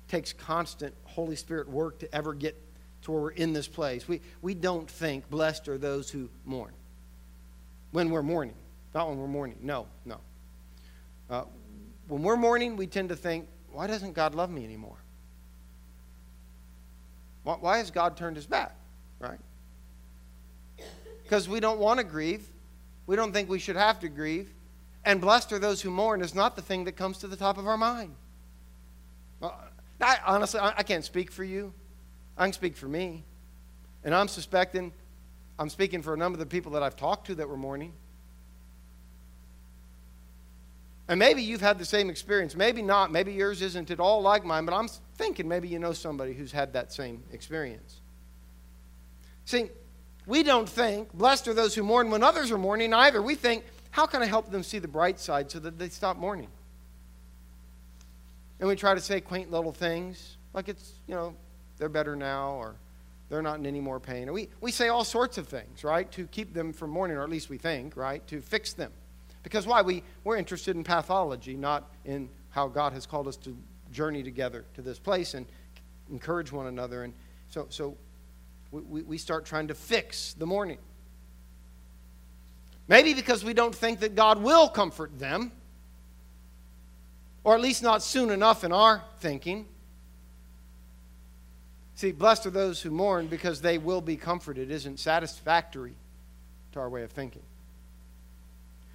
[0.10, 2.60] takes constant Holy Spirit work to ever get
[3.04, 4.08] to where we're in this place.
[4.08, 6.74] We, we don't think, blessed are those who mourn
[7.92, 8.56] when we're mourning.
[8.94, 9.58] Not when we're mourning.
[9.62, 10.20] No, no.
[11.30, 11.44] Uh,
[12.08, 14.98] when we're mourning, we tend to think, why doesn't God love me anymore?
[17.44, 18.76] Why, why has God turned his back?
[19.20, 19.40] Right?
[21.24, 22.46] Because we don't want to grieve.
[23.08, 24.54] We don't think we should have to grieve.
[25.06, 27.58] And blessed are those who mourn is not the thing that comes to the top
[27.58, 28.16] of our mind.
[29.40, 29.60] Well,
[30.00, 31.74] I, honestly, I, I can't speak for you.
[32.38, 33.24] I can speak for me.
[34.04, 34.92] And I'm suspecting,
[35.58, 37.94] I'm speaking for a number of the people that I've talked to that were mourning.
[41.08, 42.56] And maybe you've had the same experience.
[42.56, 43.12] Maybe not.
[43.12, 46.52] Maybe yours isn't at all like mine, but I'm thinking maybe you know somebody who's
[46.52, 48.00] had that same experience.
[49.46, 49.70] See,
[50.26, 53.22] we don't think, blessed are those who mourn when others are mourning either.
[53.22, 56.18] We think, how can I help them see the bright side so that they stop
[56.18, 56.48] mourning?
[58.60, 61.36] And we try to say quaint little things, like it's, you know,
[61.78, 62.76] they're better now, or
[63.30, 64.32] they're not in any more pain.
[64.32, 67.30] We, we say all sorts of things, right, to keep them from mourning, or at
[67.30, 68.92] least we think, right, to fix them.
[69.42, 69.82] Because why?
[69.82, 73.58] We, we're interested in pathology, not in how God has called us to
[73.92, 75.46] journey together to this place and
[76.12, 77.04] encourage one another.
[77.04, 77.14] And
[77.50, 77.98] so, so
[78.72, 80.80] we, we start trying to fix the mourning.
[82.88, 85.52] Maybe because we don't think that God will comfort them,
[87.44, 89.66] or at least not soon enough in our thinking.
[91.96, 95.96] See, blessed are those who mourn because they will be comforted isn't satisfactory
[96.72, 97.44] to our way of thinking.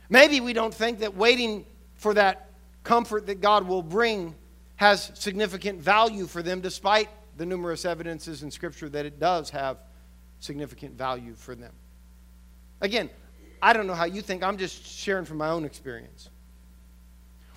[0.09, 2.51] Maybe we don't think that waiting for that
[2.83, 4.35] comfort that God will bring
[4.77, 9.79] has significant value for them, despite the numerous evidences in Scripture that it does have
[10.41, 11.73] significant value for them.
[12.81, 13.11] Again,
[13.61, 16.31] I don't know how you think, I'm just sharing from my own experience.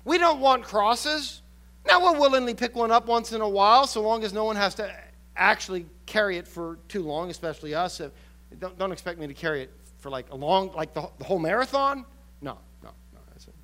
[0.04, 1.42] We don't want crosses.
[1.86, 4.56] Now, we'll willingly pick one up once in a while, so long as no one
[4.56, 4.92] has to
[5.36, 8.00] actually carry it for too long, especially us.
[8.58, 11.38] Don't, don't expect me to carry it for like a long, like the, the whole
[11.38, 12.04] marathon.
[12.40, 13.20] No, no, no.
[13.30, 13.54] That's it.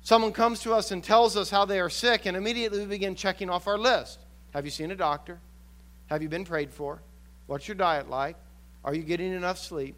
[0.00, 3.14] Someone comes to us and tells us how they are sick, and immediately we begin
[3.14, 4.20] checking off our list.
[4.52, 5.40] Have you seen a doctor?
[6.06, 7.02] Have you been prayed for?
[7.46, 8.36] What's your diet like?
[8.84, 9.96] Are you getting enough sleep?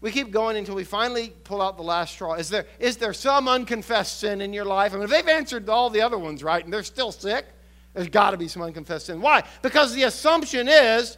[0.00, 2.34] We keep going until we finally pull out the last straw.
[2.34, 4.92] Is there, is there some unconfessed sin in your life?
[4.92, 7.46] I mean, if they've answered all the other ones right and they're still sick,
[7.94, 9.20] there's got to be some unconfessed sin.
[9.20, 9.44] Why?
[9.62, 11.16] Because the assumption is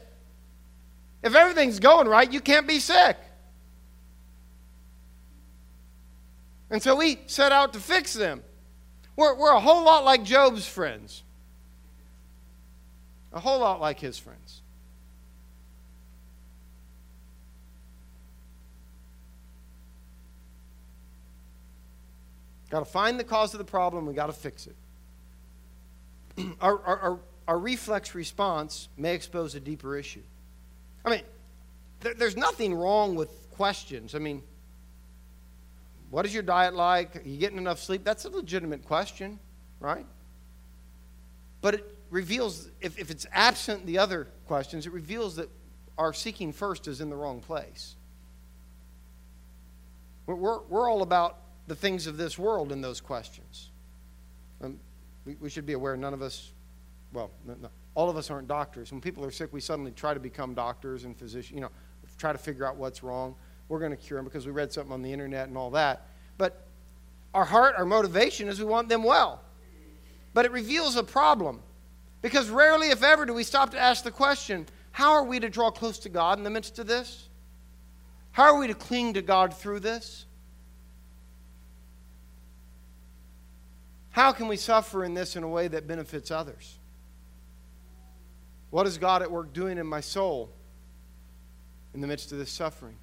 [1.22, 3.16] if everything's going right, you can't be sick.
[6.70, 8.42] And so we set out to fix them.
[9.16, 11.22] We're, we're a whole lot like Job's friends,
[13.32, 14.60] a whole lot like his friends.
[22.68, 24.76] Got to find the cause of the problem, we got to fix it.
[26.60, 27.18] our, our, our,
[27.48, 30.22] our, reflex response may expose a deeper issue.
[31.04, 31.22] I mean,
[32.00, 34.14] there, there's nothing wrong with questions.
[34.14, 34.42] I mean,
[36.10, 37.16] what is your diet like?
[37.16, 38.04] Are you getting enough sleep?
[38.04, 39.38] That's a legitimate question,
[39.80, 40.06] right?
[41.60, 45.48] But it reveals, if, if it's absent the other questions, it reveals that
[45.98, 47.96] our seeking first is in the wrong place.
[50.26, 53.70] We're, we're, all about the things of this world in those questions.
[54.60, 54.80] Um,
[55.26, 56.52] we, we, should be aware none of us,
[57.12, 58.92] well, no, no, all of us aren't doctors.
[58.92, 61.70] When people are sick, we suddenly try to become doctors and physicians, you know,
[62.16, 63.34] try to figure out what's wrong.
[63.68, 66.06] We're going to cure them because we read something on the internet and all that.
[66.38, 66.66] But
[67.34, 69.42] our heart, our motivation is we want them well.
[70.32, 71.60] But it reveals a problem
[72.22, 75.50] because rarely, if ever, do we stop to ask the question how are we to
[75.50, 77.28] draw close to God in the midst of this?
[78.32, 80.26] How are we to cling to God through this?
[84.16, 86.78] How can we suffer in this in a way that benefits others?
[88.70, 90.48] What is God at work doing in my soul
[91.92, 92.96] in the midst of this suffering?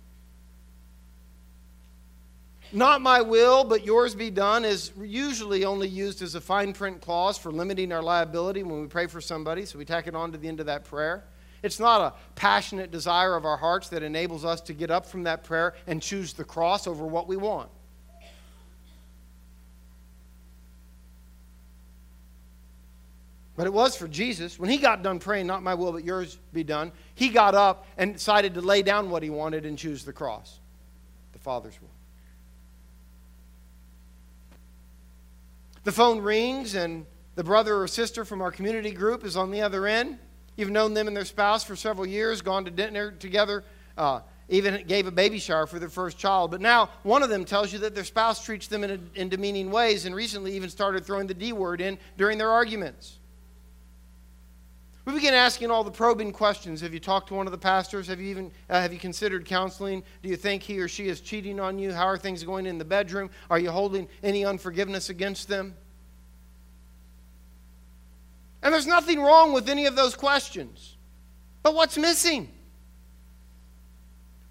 [2.71, 6.99] Not my will, but yours be done is usually only used as a fine print
[6.99, 10.31] clause for limiting our liability when we pray for somebody, so we tack it on
[10.31, 11.25] to the end of that prayer.
[11.61, 15.21] It's not a passionate desire of our hearts that enables us to get up from
[15.25, 17.69] that prayer and choose the cross over what we want.
[23.55, 24.57] But it was for Jesus.
[24.57, 27.85] When he got done praying, not my will, but yours be done, he got up
[27.97, 30.59] and decided to lay down what he wanted and choose the cross,
[31.33, 31.89] the Father's will.
[35.83, 39.61] The phone rings, and the brother or sister from our community group is on the
[39.61, 40.17] other end.
[40.55, 43.63] You've known them and their spouse for several years, gone to dinner together,
[43.97, 46.51] uh, even gave a baby shower for their first child.
[46.51, 49.29] But now one of them tells you that their spouse treats them in, a, in
[49.29, 53.19] demeaning ways and recently even started throwing the D word in during their arguments.
[55.05, 56.79] We begin asking all the probing questions.
[56.79, 58.07] Have you talked to one of the pastors?
[58.07, 60.01] Have you even uh, have you considered counseling?
[60.21, 61.91] Do you think he or she is cheating on you?
[61.91, 63.29] How are things going in the bedroom?
[63.49, 65.75] Are you holding any unforgiveness against them?
[68.61, 70.95] And there's nothing wrong with any of those questions.
[71.63, 72.49] But what's missing?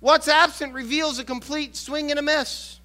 [0.00, 2.78] What's absent reveals a complete swing and a miss.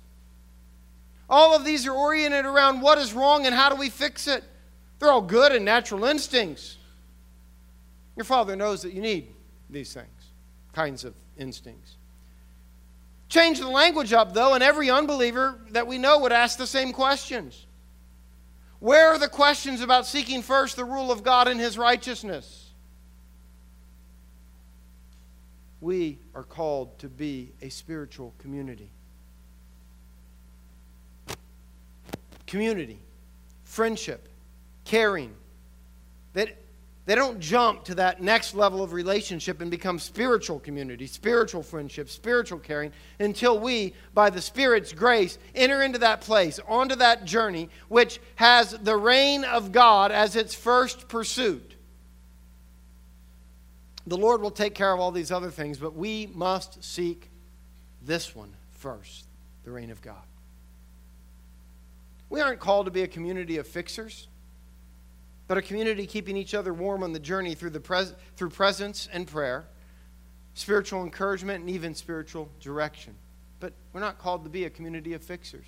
[1.29, 4.43] All of these are oriented around what is wrong and how do we fix it.
[4.99, 6.76] They're all good and natural instincts.
[8.17, 9.27] Your Father knows that you need
[9.69, 10.31] these things,
[10.73, 11.95] kinds of instincts.
[13.29, 16.93] Change the language up, though, and every unbeliever that we know would ask the same
[16.93, 17.67] questions.
[18.79, 22.71] Where are the questions about seeking first the rule of God and His righteousness?
[25.79, 28.89] We are called to be a spiritual community.
[32.47, 32.99] Community,
[33.63, 34.27] friendship,
[34.85, 35.35] caring,
[36.33, 36.57] that
[37.07, 42.09] they don't jump to that next level of relationship and become spiritual community, spiritual friendship,
[42.09, 47.69] spiritual caring until we, by the Spirit's grace, enter into that place, onto that journey,
[47.87, 51.75] which has the reign of God as its first pursuit.
[54.05, 57.31] The Lord will take care of all these other things, but we must seek
[58.01, 59.27] this one first
[59.63, 60.23] the reign of God.
[62.29, 64.27] We aren't called to be a community of fixers
[65.47, 69.07] but a community keeping each other warm on the journey through, the pres- through presence
[69.11, 69.65] and prayer,
[70.53, 73.15] spiritual encouragement, and even spiritual direction.
[73.59, 75.67] But we're not called to be a community of fixers.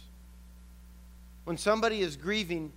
[1.45, 2.71] when somebody is grieving,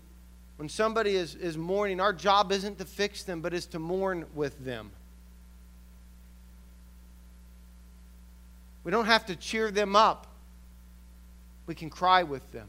[0.57, 4.25] when somebody is, is mourning, our job isn't to fix them, but is to mourn
[4.35, 4.91] with them.
[8.85, 10.27] We don't have to cheer them up,
[11.67, 12.69] we can cry with them.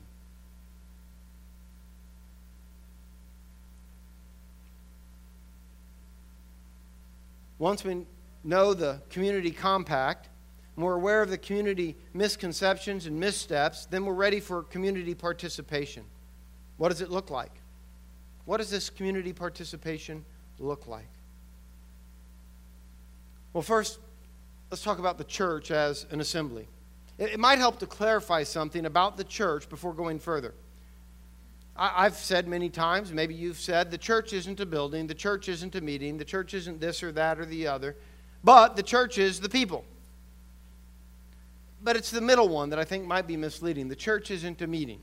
[7.63, 8.05] Once we
[8.43, 10.27] know the community compact,
[10.75, 16.03] and we're aware of the community misconceptions and missteps, then we're ready for community participation.
[16.75, 17.53] What does it look like?
[18.43, 20.25] What does this community participation
[20.59, 21.07] look like?
[23.53, 23.99] Well, first,
[24.69, 26.67] let's talk about the church as an assembly.
[27.17, 30.53] It, might help to clarify something about the church before going further.
[31.75, 35.73] I've said many times, maybe you've said, the church isn't a building, the church isn't
[35.75, 37.95] a meeting, the church isn't this or that or the other,
[38.43, 39.85] but the church is the people
[41.83, 43.89] but it's the middle one that I think might be misleading.
[43.89, 45.01] The church isn't a meeting.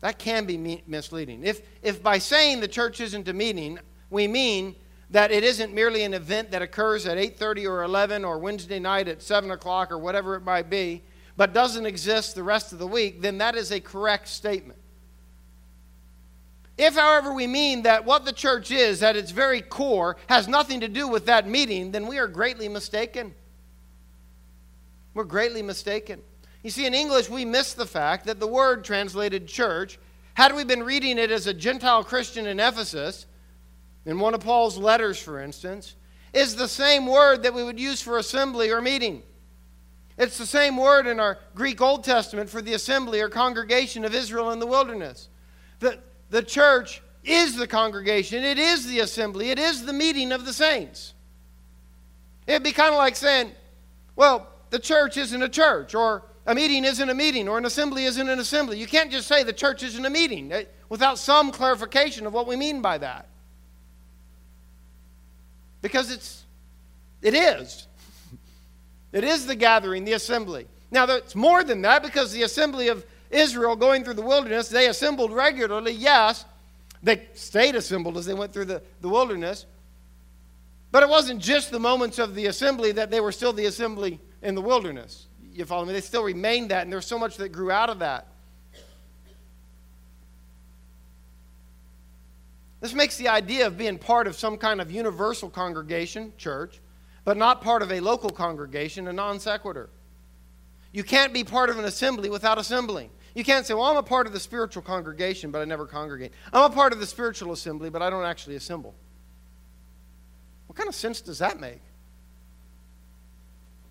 [0.00, 1.42] That can be misleading.
[1.44, 3.78] If, if by saying the church isn't a meeting,
[4.10, 4.76] we mean
[5.10, 9.06] that it isn't merely an event that occurs at 8.30 or 11 or wednesday night
[9.06, 11.00] at 7 o'clock or whatever it might be
[11.36, 14.80] but doesn't exist the rest of the week then that is a correct statement
[16.78, 20.80] if however we mean that what the church is at its very core has nothing
[20.80, 23.34] to do with that meeting then we are greatly mistaken
[25.16, 26.20] we're greatly mistaken.
[26.62, 29.98] You see, in English, we miss the fact that the word translated church,
[30.34, 33.24] had we been reading it as a Gentile Christian in Ephesus,
[34.04, 35.96] in one of Paul's letters, for instance,
[36.34, 39.22] is the same word that we would use for assembly or meeting.
[40.18, 44.14] It's the same word in our Greek Old Testament for the assembly or congregation of
[44.14, 45.30] Israel in the wilderness.
[45.78, 45.98] The,
[46.30, 50.52] the church is the congregation, it is the assembly, it is the meeting of the
[50.52, 51.14] saints.
[52.46, 53.52] It'd be kind of like saying,
[54.14, 58.04] well, the church isn't a church, or a meeting isn't a meeting, or an assembly
[58.04, 58.78] isn't an assembly.
[58.78, 62.46] You can't just say the church isn't a meeting eh, without some clarification of what
[62.46, 63.28] we mean by that.
[65.82, 66.44] Because it's,
[67.22, 67.86] it is.
[69.12, 70.66] It is the gathering, the assembly.
[70.90, 74.88] Now, it's more than that because the assembly of Israel going through the wilderness, they
[74.88, 76.44] assembled regularly, yes.
[77.02, 79.66] They stayed assembled as they went through the, the wilderness.
[80.92, 84.20] But it wasn't just the moments of the assembly that they were still the assembly
[84.42, 85.26] in the wilderness.
[85.52, 85.92] You follow me?
[85.92, 88.28] They still remained that, and there's so much that grew out of that.
[92.80, 96.80] This makes the idea of being part of some kind of universal congregation, church,
[97.24, 99.90] but not part of a local congregation, a non sequitur.
[100.92, 103.10] You can't be part of an assembly without assembling.
[103.36, 106.32] You can't say, well, I'm a part of the spiritual congregation, but I never congregate.
[106.54, 108.94] I'm a part of the spiritual assembly, but I don't actually assemble.
[110.68, 111.82] What kind of sense does that make?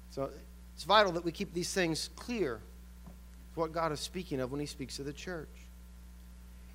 [0.10, 0.32] So
[0.74, 2.60] it's vital that we keep these things clear.
[3.54, 5.48] What God is speaking of when He speaks of the church.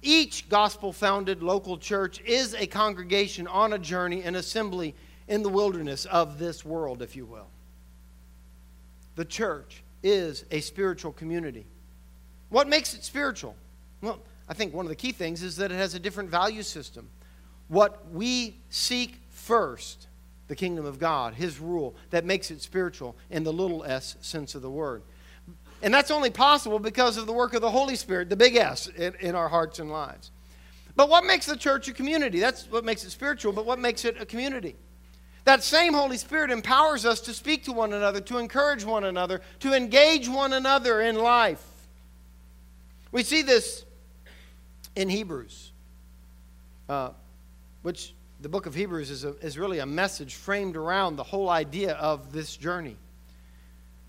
[0.01, 4.95] Each gospel founded local church is a congregation on a journey, an assembly
[5.27, 7.49] in the wilderness of this world, if you will.
[9.17, 11.67] The church is a spiritual community.
[12.51, 13.57] What makes it spiritual?
[14.03, 16.63] Well, I think one of the key things is that it has a different value
[16.63, 17.09] system.
[17.69, 20.09] What we seek first
[20.51, 24.57] the kingdom of God, His rule, that makes it spiritual in the little s sense
[24.57, 25.03] of the word.
[25.81, 28.89] And that's only possible because of the work of the Holy Spirit, the big S,
[28.89, 30.33] in, in our hearts and lives.
[30.97, 32.41] But what makes the church a community?
[32.41, 34.75] That's what makes it spiritual, but what makes it a community?
[35.45, 39.41] That same Holy Spirit empowers us to speak to one another, to encourage one another,
[39.61, 41.65] to engage one another in life.
[43.13, 43.85] We see this
[44.95, 45.73] in Hebrews,
[46.89, 47.11] uh,
[47.83, 51.51] which the book of Hebrews is, a, is really a message framed around the whole
[51.51, 52.97] idea of this journey.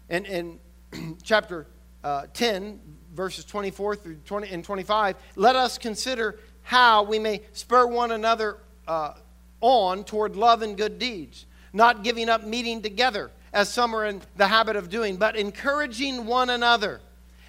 [0.10, 0.60] And in
[1.24, 1.66] chapter
[2.04, 2.80] uh, 10,
[3.14, 8.58] verses 24 through 20 and 25, let us consider how we may spur one another
[8.88, 9.14] uh,
[9.62, 14.22] on toward love and good deeds, not giving up meeting together, as some are in
[14.38, 17.02] the habit of doing, but encouraging one another,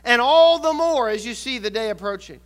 [0.05, 2.41] and all the more as you see the day approaching.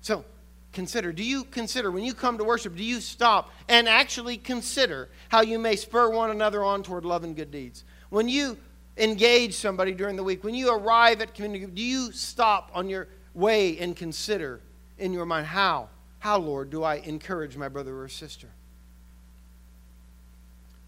[0.00, 0.24] So,
[0.72, 1.12] consider?
[1.12, 5.42] Do you consider, when you come to worship, do you stop and actually consider how
[5.42, 7.84] you may spur one another on toward love and good deeds?
[8.10, 8.58] When you
[8.96, 13.08] engage somebody during the week, when you arrive at community, do you stop on your
[13.34, 14.60] way and consider
[14.98, 15.88] in your mind, how,
[16.18, 18.48] how, Lord, do I encourage my brother or sister?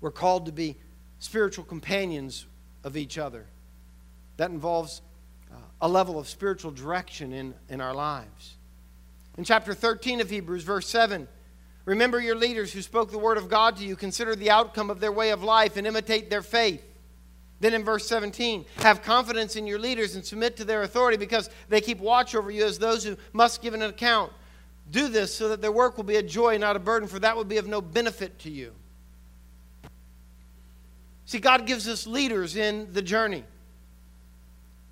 [0.00, 0.76] We're called to be
[1.18, 2.46] spiritual companions
[2.84, 3.46] of each other.
[4.36, 5.02] That involves
[5.80, 8.56] a level of spiritual direction in, in our lives.
[9.36, 11.28] In chapter 13 of Hebrews, verse 7,
[11.84, 13.96] remember your leaders who spoke the word of God to you.
[13.96, 16.82] Consider the outcome of their way of life and imitate their faith.
[17.60, 21.48] Then in verse 17, have confidence in your leaders and submit to their authority because
[21.68, 24.32] they keep watch over you as those who must give an account.
[24.90, 27.36] Do this so that their work will be a joy, not a burden, for that
[27.36, 28.72] would be of no benefit to you.
[31.24, 33.44] See, God gives us leaders in the journey.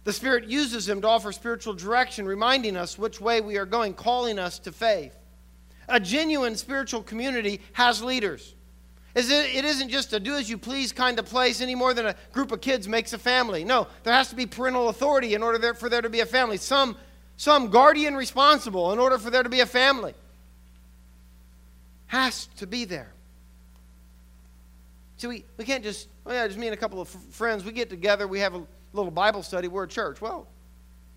[0.05, 3.95] The Spirit uses them to offer spiritual direction, reminding us which way we are going,
[3.95, 5.17] calling us to faith.
[5.89, 8.55] A genuine spiritual community has leaders.
[9.15, 12.17] It isn't just a do as you please kind of place any more than a
[12.33, 13.65] group of kids makes a family.
[13.65, 16.57] No, there has to be parental authority in order for there to be a family.
[16.57, 16.97] Some,
[17.37, 20.15] some guardian responsible in order for there to be a family.
[22.07, 23.13] Has to be there.
[25.17, 27.71] See, we, we can't just, oh yeah, just me and a couple of friends, we
[27.71, 28.63] get together, we have a
[28.95, 30.21] little Bible study, we're a church.
[30.21, 30.47] Well,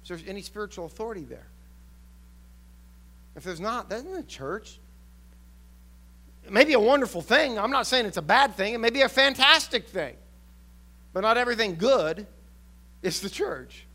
[0.03, 1.47] is there any spiritual authority there?
[3.35, 4.79] If there's not, that's not a church.
[6.43, 7.59] It may be a wonderful thing.
[7.59, 8.73] I'm not saying it's a bad thing.
[8.73, 10.15] It may be a fantastic thing.
[11.13, 12.25] But not everything good
[13.01, 13.85] is the church.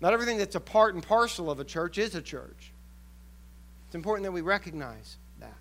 [0.00, 2.72] Not everything that's a part and parcel of a church is a church.
[3.86, 5.54] It's important that we recognize that.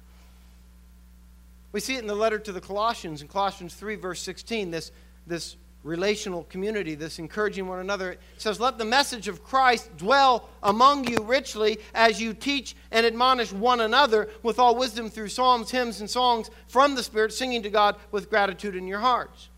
[1.72, 4.92] We see it in the letter to the Colossians, in Colossians 3, verse 16, this,
[5.26, 8.12] this relational community, this encouraging one another.
[8.12, 13.06] It says, Let the message of Christ dwell among you richly as you teach and
[13.06, 17.64] admonish one another with all wisdom through psalms, hymns, and songs from the Spirit, singing
[17.64, 19.50] to God with gratitude in your hearts.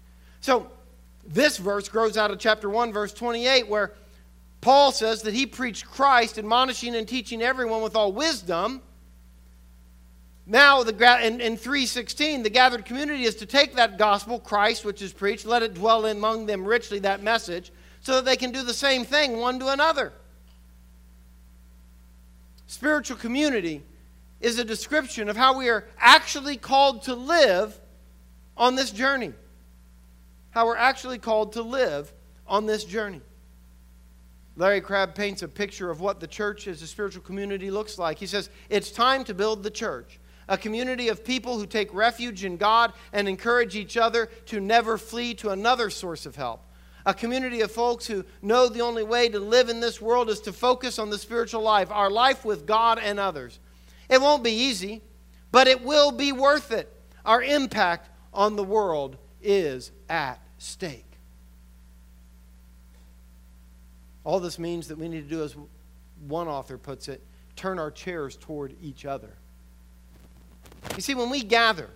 [0.41, 0.69] So,
[1.25, 3.93] this verse grows out of chapter 1, verse 28, where
[4.61, 8.81] Paul says that he preached Christ, admonishing and teaching everyone with all wisdom
[10.51, 10.93] now, the,
[11.23, 15.45] in, in 316, the gathered community is to take that gospel, Christ, which is preached,
[15.45, 17.71] let it dwell in among them richly, that message,
[18.01, 20.11] so that they can do the same thing one to another.
[22.65, 23.83] Spiritual community
[24.41, 27.79] is a description of how we are actually called to live
[28.57, 29.33] on this journey.
[30.49, 32.11] How we're actually called to live
[32.47, 33.21] on this journey.
[34.55, 38.17] Larry Crabb paints a picture of what the church as a spiritual community looks like.
[38.17, 40.19] He says, It's time to build the church
[40.49, 44.97] a community of people who take refuge in God and encourage each other to never
[44.97, 46.65] flee to another source of help.
[47.05, 50.41] A community of folks who know the only way to live in this world is
[50.41, 53.59] to focus on the spiritual life, our life with God and others.
[54.09, 55.01] It won't be easy,
[55.51, 56.91] but it will be worth it.
[57.23, 61.05] Our impact on the world is at stake.
[64.23, 65.55] All this means that we need to do, as
[66.27, 67.23] one author puts it,
[67.55, 69.38] turn our chairs toward each other.
[70.95, 71.89] You see, when we gather,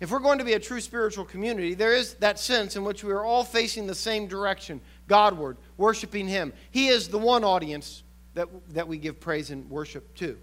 [0.00, 3.02] if we're going to be a true spiritual community, there is that sense in which
[3.02, 6.52] we are all facing the same direction Godward, worshiping Him.
[6.70, 8.02] He is the one audience
[8.34, 10.36] that, that we give praise and worship to.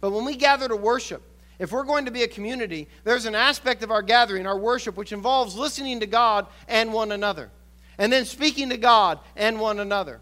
[0.00, 1.22] But when we gather to worship,
[1.58, 4.96] if we're going to be a community, there's an aspect of our gathering, our worship,
[4.96, 7.50] which involves listening to God and one another,
[7.98, 10.20] and then speaking to God and one another.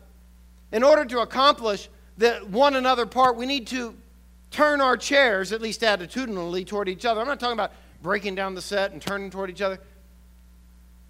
[0.73, 3.95] In order to accomplish the one another part, we need to
[4.51, 7.21] turn our chairs, at least attitudinally, toward each other.
[7.21, 7.73] I'm not talking about
[8.03, 9.79] breaking down the set and turning toward each other.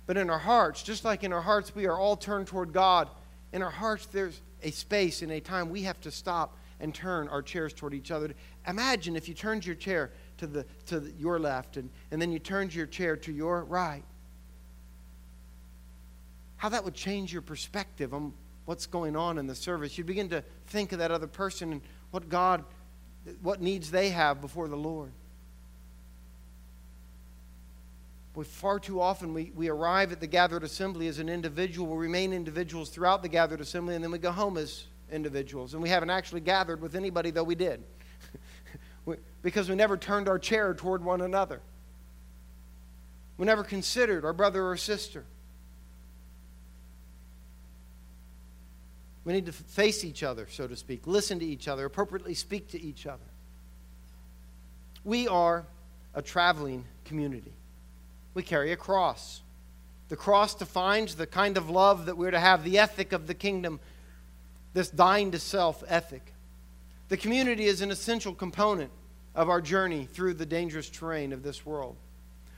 [0.07, 3.09] But in our hearts, just like in our hearts, we are all turned toward God.
[3.53, 7.29] In our hearts, there's a space and a time we have to stop and turn
[7.29, 8.33] our chairs toward each other.
[8.67, 12.33] Imagine if you turned your chair to, the, to the, your left and, and then
[12.33, 14.05] you turned your chair to your right.
[16.57, 18.33] How that would change your perspective on
[18.65, 19.97] what's going on in the service.
[19.97, 21.81] You'd begin to think of that other person and
[22.11, 22.65] what God
[23.43, 25.13] what needs they have before the Lord.
[28.35, 31.99] But far too often we, we arrive at the gathered assembly as an individual, we
[31.99, 35.75] remain individuals throughout the gathered assembly, and then we go home as individuals.
[35.75, 37.83] And we haven't actually gathered with anybody, though we did.
[39.43, 41.61] because we never turned our chair toward one another.
[43.39, 45.25] We never considered our brother or sister.
[49.25, 52.69] We need to face each other, so to speak, listen to each other, appropriately speak
[52.69, 53.19] to each other.
[55.05, 55.67] We are
[56.15, 57.53] a traveling community.
[58.35, 59.43] We carry a cross.
[60.09, 63.35] The cross defines the kind of love that we're to have, the ethic of the
[63.35, 63.81] kingdom,
[64.73, 66.33] this dying to self ethic.
[67.09, 68.91] The community is an essential component
[69.35, 71.97] of our journey through the dangerous terrain of this world.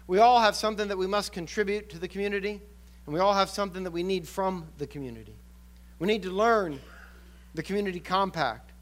[0.06, 2.60] We all have something that we must contribute to the community,
[3.06, 5.36] and we all have something that we need from the community.
[6.00, 6.80] We need to learn
[7.54, 8.72] the community compact.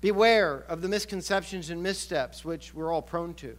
[0.00, 3.54] Beware of the misconceptions and missteps which we're all prone to.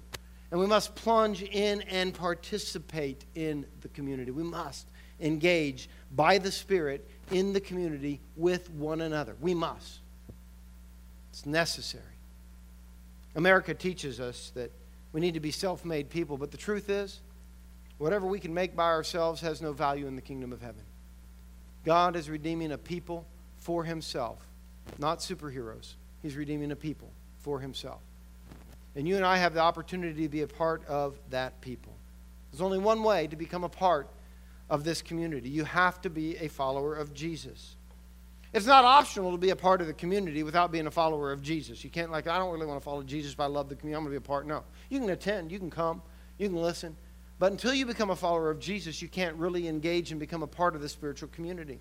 [0.49, 4.31] And we must plunge in and participate in the community.
[4.31, 4.87] We must
[5.19, 9.35] engage by the Spirit in the community with one another.
[9.39, 9.99] We must.
[11.31, 12.03] It's necessary.
[13.35, 14.71] America teaches us that
[15.13, 17.19] we need to be self made people, but the truth is,
[17.99, 20.81] Whatever we can make by ourselves has no value in the kingdom of heaven.
[21.85, 23.25] God is redeeming a people
[23.57, 24.45] for himself,
[24.97, 25.95] not superheroes.
[26.21, 28.01] He's redeeming a people for himself.
[28.95, 31.93] And you and I have the opportunity to be a part of that people.
[32.51, 34.09] There's only one way to become a part
[34.69, 37.75] of this community you have to be a follower of Jesus.
[38.51, 41.41] It's not optional to be a part of the community without being a follower of
[41.41, 41.83] Jesus.
[41.83, 43.97] You can't, like, I don't really want to follow Jesus, but I love the community.
[43.97, 44.47] I'm going to be a part.
[44.47, 44.63] No.
[44.89, 46.01] You can attend, you can come,
[46.39, 46.95] you can listen.
[47.39, 50.47] But until you become a follower of Jesus, you can't really engage and become a
[50.47, 51.79] part of the spiritual community.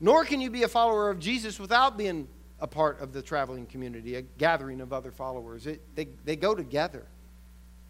[0.00, 2.28] Nor can you be a follower of Jesus without being
[2.60, 5.66] a part of the traveling community, a gathering of other followers.
[5.66, 7.06] It, they, they go together,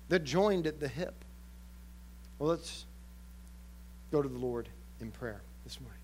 [0.09, 1.25] they're joined at the hip.
[2.39, 2.85] Well, let's
[4.13, 4.69] go to the Lord
[5.01, 6.01] in prayer this morning.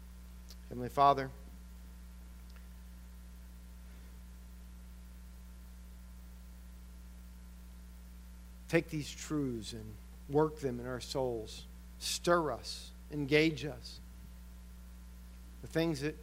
[0.68, 1.30] Heavenly Father,
[8.72, 9.84] take these truths and
[10.30, 11.66] work them in our souls.
[11.98, 14.00] Stir us, engage us.
[15.60, 16.16] The things that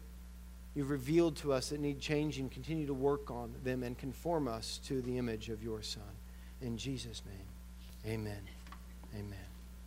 [0.73, 4.79] you've revealed to us that need changing, continue to work on them and conform us
[4.87, 6.01] to the image of your Son.
[6.61, 8.41] In Jesus' name, amen.
[9.15, 9.48] Amen.